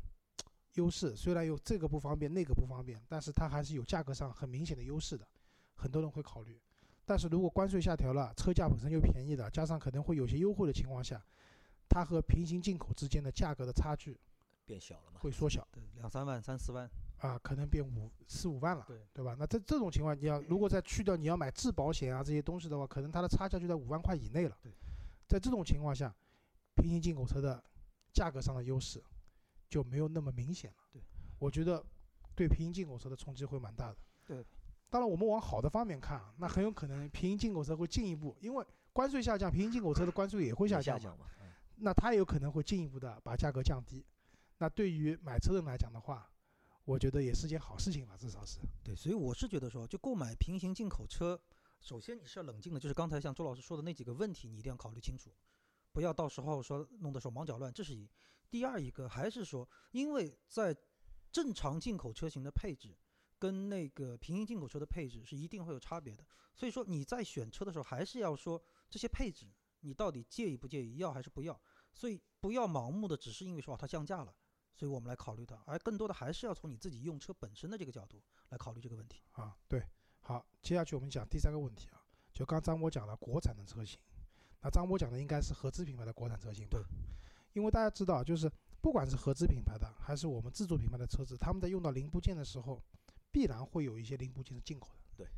[0.74, 5.26] 优势虽然有这个不方便那个不方便，但是它还是有价格上很明显的优势的，
[5.74, 6.56] 很多人会考虑。
[7.04, 11.20] 但是如果关税下调了，车价本身就便宜的，加上可能会有些优惠的情况下，
[11.88, 14.18] 它和平行进口之间的价格的差距
[14.64, 15.20] 变小了嘛？
[15.20, 19.34] 会缩小对两三万、三四万，啊，可能变五四五万了，对对吧？
[19.38, 24.56] 那这这种情况，你要如果再去掉你要买质保险啊这些东西的话，可能它的差价就在五万块以内了。
[24.62, 24.70] 对，
[25.26, 26.14] 在这种情况下，
[26.74, 27.62] 平行进口车的
[28.12, 29.02] 价格上的优势
[29.68, 30.76] 就没有那么明显了。
[30.92, 31.02] 对，
[31.38, 31.82] 我觉得
[32.34, 33.96] 对平行进口车的冲击会蛮大的。
[34.26, 34.44] 对，
[34.90, 41.26] 当然我们往好的方面看啊，那很有可能平行进口车会进一步，因为关税下降，平行进口车的关税也会下降嘛。
[41.80, 44.04] 那它有可能会进一步的把价格降低。
[44.58, 46.30] 那对于买车人来讲的话，
[46.84, 48.58] 我觉得也是件好事情吧，至少是。
[48.82, 51.40] 对，所以我是觉得说，就购买平行进口车，
[51.80, 55.32] 首先你是要冷静的，就是刚才像周老师说的那几个问题，你一定要考虑清楚，
[55.92, 58.08] 不要到时候说弄得手忙脚乱，这是一。
[58.50, 60.74] 第二一个还是说，因为在
[61.30, 62.96] 正常进口车型的配置
[63.38, 66.24] 跟那个平行进口车的配置是一定会有差别的，
[66.54, 69.46] 所以说你在选车的时候还是要说这些配置
[69.80, 71.60] 你到底介意不介意，要还是不要，
[71.92, 74.34] 所以不要盲目的只是因为说啊它降价了。
[74.74, 79.24] 所以我们来考虑它，而更多的还是要从你自己用车本身的这个角度来考虑这个问题。
[79.32, 79.84] 啊，对，
[80.20, 82.00] 好，接下去我们讲第三个问题啊，
[82.32, 83.98] 就刚张波讲了国产的车型，
[84.60, 86.78] 那张波讲的应该是合资品牌的国产车型吧？
[86.78, 86.84] 对，
[87.54, 88.48] 因为大家知道，就是
[88.80, 92.80] 不管是合资品牌的还是我们自主品牌的车子，他们在用到零部件的时候，
[93.32, 95.28] 必然会有一些零部件是进口的，对，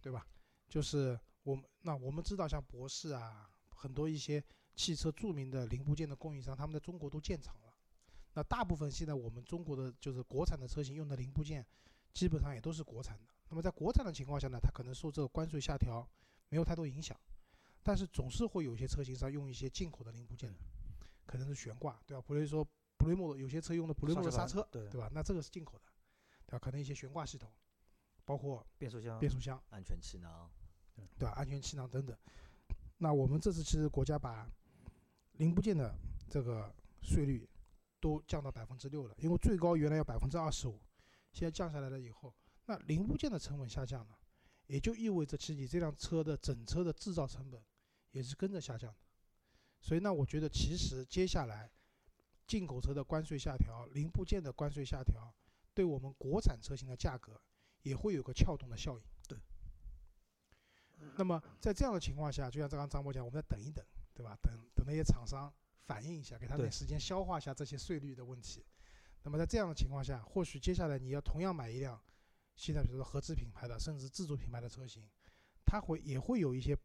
[0.00, 0.26] 对吧？
[0.66, 4.42] 就是我们那我们知道，像博世啊，很多一些
[4.74, 7.74] 汽车著名的零部件的供应商，他们在中国都建厂了。
[8.34, 11.66] 那大部分现在我们中国的就是国产的车型用的零部件，
[12.12, 13.34] 基本上也都是国产的。
[13.48, 16.08] 那么在国产的情况下呢，它可能受这个关税下调
[16.48, 17.18] 没有太多影响，
[17.82, 20.54] 但是总是会有些车型上用一些进口的零部件，
[21.26, 22.22] 可能是悬挂，对吧？
[22.28, 22.64] 比如说
[22.98, 25.10] 普雷莫有些车用的普雷莫的刹车，对对吧？
[25.12, 25.84] 那这个是进口的，
[26.46, 26.58] 对吧？
[26.58, 27.50] 可能一些悬挂系统，
[28.24, 30.48] 包括变速箱，变速箱，安全气囊，
[31.18, 31.32] 对吧？
[31.36, 32.16] 安全气囊等等。
[32.98, 34.48] 那我们这次其实国家把
[35.38, 35.94] 零部件的
[36.28, 37.48] 这个税率
[37.98, 40.78] 都降到百分之六了，因为最高原来要百分之二十五，
[41.32, 42.34] 现在降下来了以后，
[42.66, 44.18] 那零部件的成本下降了，
[44.66, 47.62] 也就意味着其实你这辆车的整车的制造成本
[48.10, 48.98] 也是跟着下降的。
[49.80, 51.70] 所以呢，我觉得其实接下来
[52.46, 55.34] 进口车的关税下调、零部件的关税下调，
[55.72, 57.40] 对我们国产车型的价格
[57.82, 59.04] 也会有个撬动的效应。
[61.00, 61.08] 对。
[61.16, 63.84] 那么在这样的情况下，就像刚刚张博讲，我们再等一等，
[64.14, 64.36] 对吧？
[64.42, 65.52] 等等那些厂商
[65.86, 68.64] 反映一下，给他对点时间消化一下这些税率的问题。
[69.22, 72.00] 那么在这样的情况下，或许接下来你要同样买一辆
[72.56, 75.08] 现在比如说合资品牌的，甚至自主品牌的车型，
[75.64, 76.76] 它会也会有一些，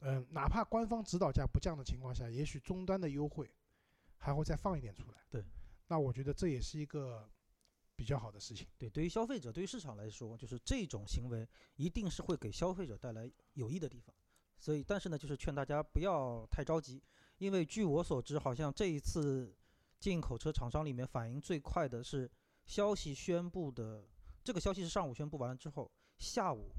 [0.00, 3.50] 嗯、哪怕官方指导价不降的情况下，也许终端的优惠
[4.16, 5.18] 还会再放一点出来。
[5.30, 5.44] 对，
[5.88, 7.28] 那我觉得这也是一个
[7.98, 8.64] 比较好的事情。
[8.78, 11.44] 对，对于消费者，对于市场来说，就是这种行为
[11.74, 14.14] 一定是会给消费者带来有益的地方。
[14.60, 17.02] 所以，但是呢，就是劝大家不要太着急，
[17.38, 19.52] 因为据我所知，好像这一次
[19.98, 22.30] 进口车厂商里面反应最快的是
[22.66, 24.06] 消息宣布的，
[24.44, 26.70] 这个消息是上午宣布完了之后，下午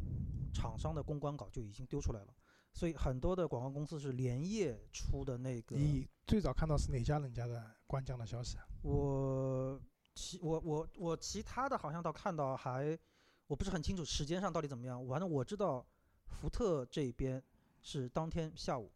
[0.53, 2.33] 厂商的公关稿就已经丢出来了。
[2.71, 5.75] 所以很多的广告公司是连夜出的那个。
[5.75, 8.67] 你最早看到是哪家人家的官降的消息啊？
[8.83, 9.81] 我
[10.19, 12.97] 其我我我其他的好像倒看到还，
[13.47, 15.07] 我不是很清楚时间上到底怎么样。
[15.07, 15.85] 反正我知道
[16.27, 17.41] 福特这边
[17.81, 18.91] 是当天下午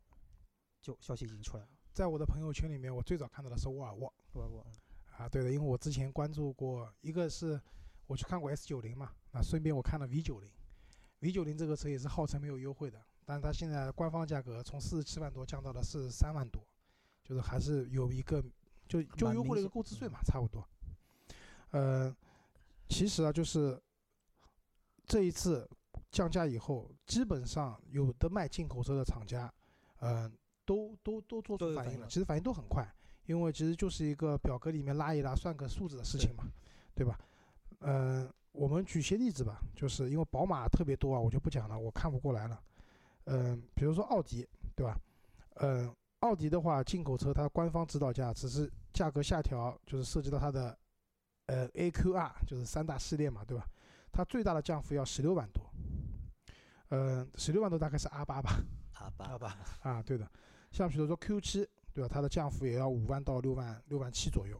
[0.82, 4.66] 就消息已经出来了，在我的朋友圈里面，我最早看到的是沃尔沃沃尔沃。
[5.18, 7.60] 啊，对的，因为我之前关注过，一个是
[8.06, 10.52] 我去看过 S 九零嘛，那顺便我看了 V 九零
[11.20, 16.62] ，V 九零这个车也是号称没有优惠的，但是它现在官方价格从四十七万多降到了四十三万多，
[17.24, 18.44] 就是还是有一个
[18.88, 20.68] 就就优惠了一个购置税嘛，差不多。
[21.74, 22.16] 呃，
[22.88, 23.82] 其实啊，就是
[25.06, 25.68] 这一次
[26.12, 29.52] 降价以后，基本上有的卖进口车的厂家，
[30.00, 30.32] 呃，
[30.66, 32.88] 都都都做出反应了，都有反应了其实反应都很快，
[33.26, 36.44] 因为其实就是一个表格里面拉一拉算个数字的事情嘛，
[36.94, 37.20] 对吧？
[37.80, 42.62] 嗯、我们举些例子吧，就是因为宝马特别多啊，我就不讲了，我看不过来了。
[43.26, 44.96] 嗯、比如说奥迪，对吧？
[45.56, 50.78] 嗯、奥迪的话，进口车它官方指导价只是价格下调，就是涉及到它的
[51.48, 53.68] 呃 AQR，就是三大系列嘛，对吧？
[54.12, 55.64] 它最大的降幅要十六万多，
[56.90, 60.30] 嗯、十六万多大概是 R 八吧，好吧，好吧，啊，对的，
[60.72, 62.08] 像比如说 Q 七，对吧？
[62.08, 64.60] 它的降幅也要五万到六万六万七左右。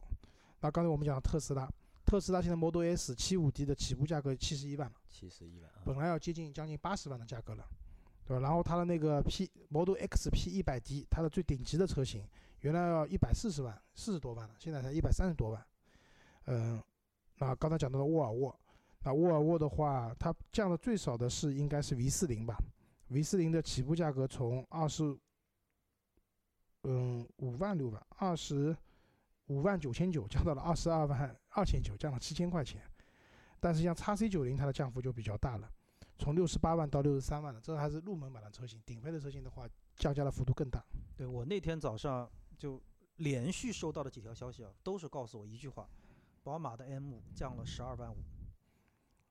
[0.60, 1.70] 那刚才我们讲特斯拉，
[2.04, 7.64] 特斯拉现在 Model S 七五 D 的起步价格七十一万了，七十一万啊，本来要接近将近八十万的价格了，
[8.26, 8.42] 对吧？
[8.42, 12.26] 然后它的那个 P Model X P 一百 D，它的最顶级的车型
[12.60, 15.64] 原来要一百四十万，四十多万了，现在才一百三十多万。
[16.46, 16.82] 嗯，
[17.38, 18.54] 那刚才讲到的沃尔沃，
[19.00, 22.56] 那沃尔沃的话，它降的最少的是应该是 V 四零吧
[23.08, 25.16] ？V 四零的起步价格从二十，
[26.82, 28.76] 嗯，五万六万，二十
[29.46, 32.82] 五万九千九降到了二十二万二千九，降了七千块钱。
[33.60, 35.70] 但是像 x C 九零它的降幅就比较大了，
[36.18, 39.66] 从六十八万到六十三万了，这还是入门版的车型，顶配的车型的话
[39.96, 40.84] 降价的幅度更大。
[41.16, 42.82] 对我那天早上就
[43.16, 45.88] 连续收到的几条消息啊，都是告诉我一句话：
[46.44, 48.18] 宝马的 M 降了十二万五。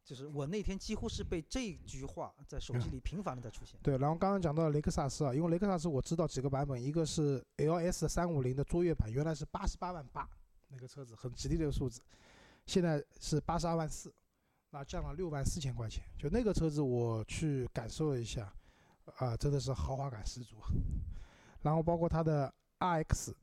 [0.04, 3.80] 就是我那天几乎是被这句话在手机里频繁的在出现。
[3.82, 10.30] 对，然后刚刚讲到雷克萨斯啊，因为雷克萨斯我知道几个版本，一个是 LS 三五零的卓越版，原来是八十八万八，
[10.68, 12.02] 那个车子很吉利的一个数字，
[12.66, 14.14] 现在是八十二万四，
[14.72, 16.04] 那降了六万四千块钱。
[16.18, 18.54] 就那个车子我去感受了一下，
[19.16, 20.58] 啊、真的是豪华感十足。
[21.64, 23.34] 然后包括它的 RX，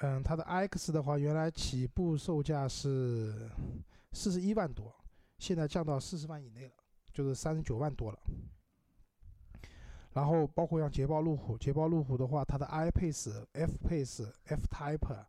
[0.00, 3.50] 嗯，它的 RX 的话，原来起步售价是
[4.12, 4.94] 四十一万多，
[5.38, 6.72] 现在降到四十万以内了，
[7.12, 8.18] 就是三十九万多了。
[10.12, 15.24] 然后包括像捷豹路虎，捷豹路虎的话，它的 i Pace、F Pace、F Type、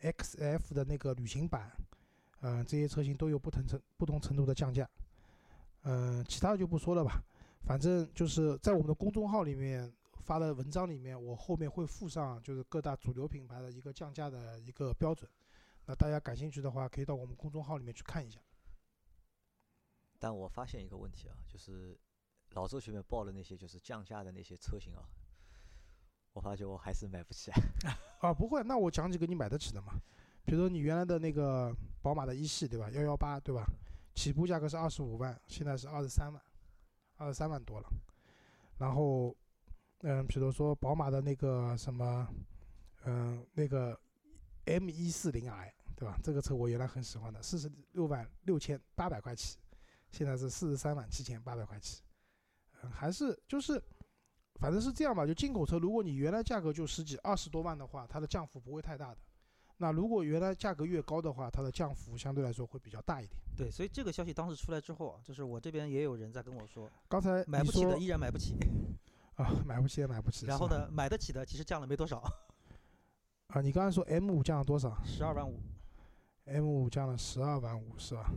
[0.00, 1.72] XF 的那个旅行版，
[2.40, 4.88] 嗯、这些车型都有不同程不同程度的降价。
[5.84, 7.22] 嗯、其他的就不说了吧，
[7.62, 9.92] 反正就是在我们的公众号里面
[10.28, 15.26] 发的文章里面，我后面会附上就是各大主流品牌的一个降价的一个标准。
[15.86, 18.38] 那大家感兴趣的话，可以到我们公众号里面去看一下。
[20.18, 21.98] 但我发现一个问题啊，就是
[22.50, 25.08] 老周前面报的那些就是降价的那些车型啊，
[26.34, 27.50] 我发觉我还是买不起。
[28.20, 29.94] 啊，不会，那我讲几个你买得起的嘛。
[30.44, 32.90] 比如说你原来的那个宝马的一系，对吧？
[32.90, 33.64] 幺幺八，对吧？
[34.14, 36.42] 起步价格是二十五万，现在是二十三万，
[37.16, 37.88] 二十三万多了。
[38.78, 39.34] 然后，
[40.02, 42.28] 嗯，比如说宝马的那个什么，
[43.04, 43.98] 嗯，那个
[44.66, 46.18] M 一四零 i，对吧？
[46.22, 49.58] 这个车我原来很喜欢的，四十六万六千八百块起，
[50.10, 52.02] 现在是四十三万七千八百块起。
[52.82, 53.82] 嗯，还是就是，
[54.60, 55.26] 反正是这样吧。
[55.26, 59.18] 就进口车，如果你原来价格就十几二十多万的话，它的降幅不会太大的。
[59.78, 63.40] 那如果原来价格越高的话，它的降幅相对来说会比较大一点。
[63.56, 68.54] 对，所以这个消息当时出来之后啊，就是我这边也有人在跟我说，刚才买不起的依然买不起，
[69.38, 70.46] 啊，买不起也买不起。
[70.46, 72.18] 然后呢，买得起的其实降了没多少，
[73.48, 75.58] 啊，你刚才说 M 五降了多少 十二万五。
[76.44, 78.30] ？M 五降了十二万五是吧？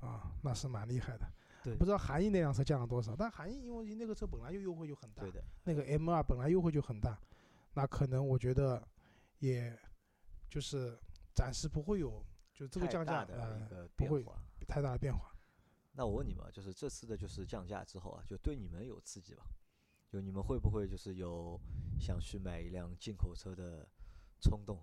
[0.00, 1.26] 啊，那是蛮厉害的。
[1.62, 7.16] 对不知道韩翼那辆车降了多少，但韩翼因为那个车本来就优惠就很大，对的，那个 M 二本来优惠就很大，
[7.74, 8.82] 那可能我觉得
[9.38, 9.78] 也
[10.50, 10.98] 就是
[11.32, 14.24] 暂时不会有就这个降价的一呃个不会。
[14.66, 15.32] 太大的变化。
[15.92, 19.44] 那我问你们，就是这次的就是降价之后啊，就对你们有刺激吧？
[20.12, 21.58] 就你们会不会就是有
[21.98, 23.88] 想去买一辆进口车的
[24.42, 24.78] 冲动？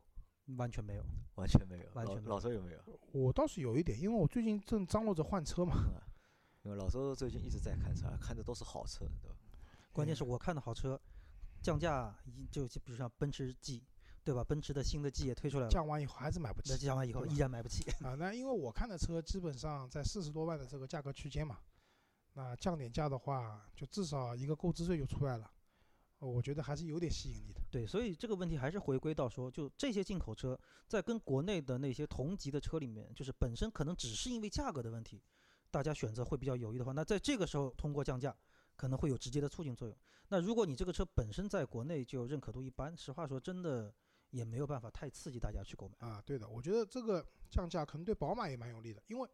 [0.58, 1.06] 完全没有，
[1.38, 1.86] 完全没有。
[1.94, 3.00] 老完全没有老周有没有？
[3.12, 5.76] 我倒是有一点，因为我最近正张罗着换车嘛。
[6.64, 9.36] 因为老周最近一直在看车，看的都是好车，对吧？
[9.94, 11.00] 关键是我看的好车，
[11.62, 13.84] 降价已就就比如像奔驰 G，
[14.24, 14.44] 对吧？
[14.44, 17.88] 奔驰的新的 G 也推出来了，降完以后还是买不起那降完以后依然买不起。
[18.04, 18.16] 啊。
[18.18, 21.60] 那因为我看的车基本上在四十多万的这个价格区间嘛，
[22.34, 25.52] 那降点价的话，就至少一个购置税就出来了，
[26.20, 27.62] 呃我觉得还是有点吸引力的。
[27.72, 35.22] 对，所以这个问题还是回归到说，就这些进口车在跟国内的那些同级的车里面，就是本身可能只是因为价格的问题，
[35.72, 38.36] 大家选择会比较犹豫的话，那在这个时候通过降价，
[38.76, 39.98] 可能会有直接的促进作用。
[40.30, 43.94] 那如果你这个车本身在国内就认可度一般，实话说，真的
[44.30, 45.96] 也没有办法太刺激大家去购买。
[46.08, 49.30] 啊，对的，我觉得这个降价可能对宝马也蛮有利的，因为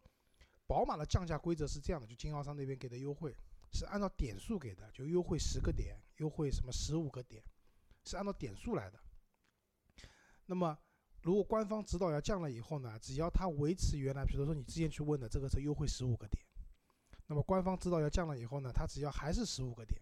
[0.68, 3.36] 宝马的降价规则是这样的，就经销商那边给的优惠
[3.72, 7.44] 是按照点数给的，就优惠十个点，优惠什么十五个点，
[8.04, 9.00] 是按照点数来的。
[10.48, 10.78] 那么
[11.22, 16.44] 如果官方指导要降了以后呢，只要它维持原来，比如说你之前去问的这个车优惠十五个点，
[17.28, 20.00] 那么官方指导要降了以后呢，它只要还是十五个点，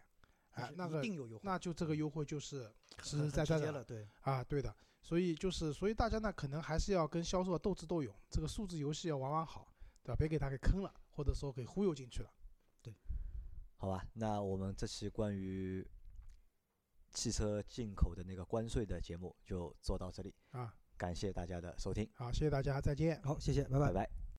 [0.56, 2.72] 是，哎那个定有优惠，那就这个优惠就是
[3.04, 4.74] 实很实在在的啊，对的。
[5.02, 9.68] 所以就是，所以大家呢，可能还是要跟销售斗智斗勇，这个数字游戏要玩玩好，
[10.04, 10.16] 对吧？
[10.16, 12.30] 别给他给坑了，或者说给忽悠进去了。
[12.82, 12.94] 对
[13.78, 15.86] 好吧，那我们这期关于
[17.12, 23.22] 汽车进口的那个关税的节目就做到这里，啊，感谢大家的收听，好，谢谢大家，再见。
[23.24, 23.94] 好，谢谢，拜拜拜。
[23.94, 24.23] 拜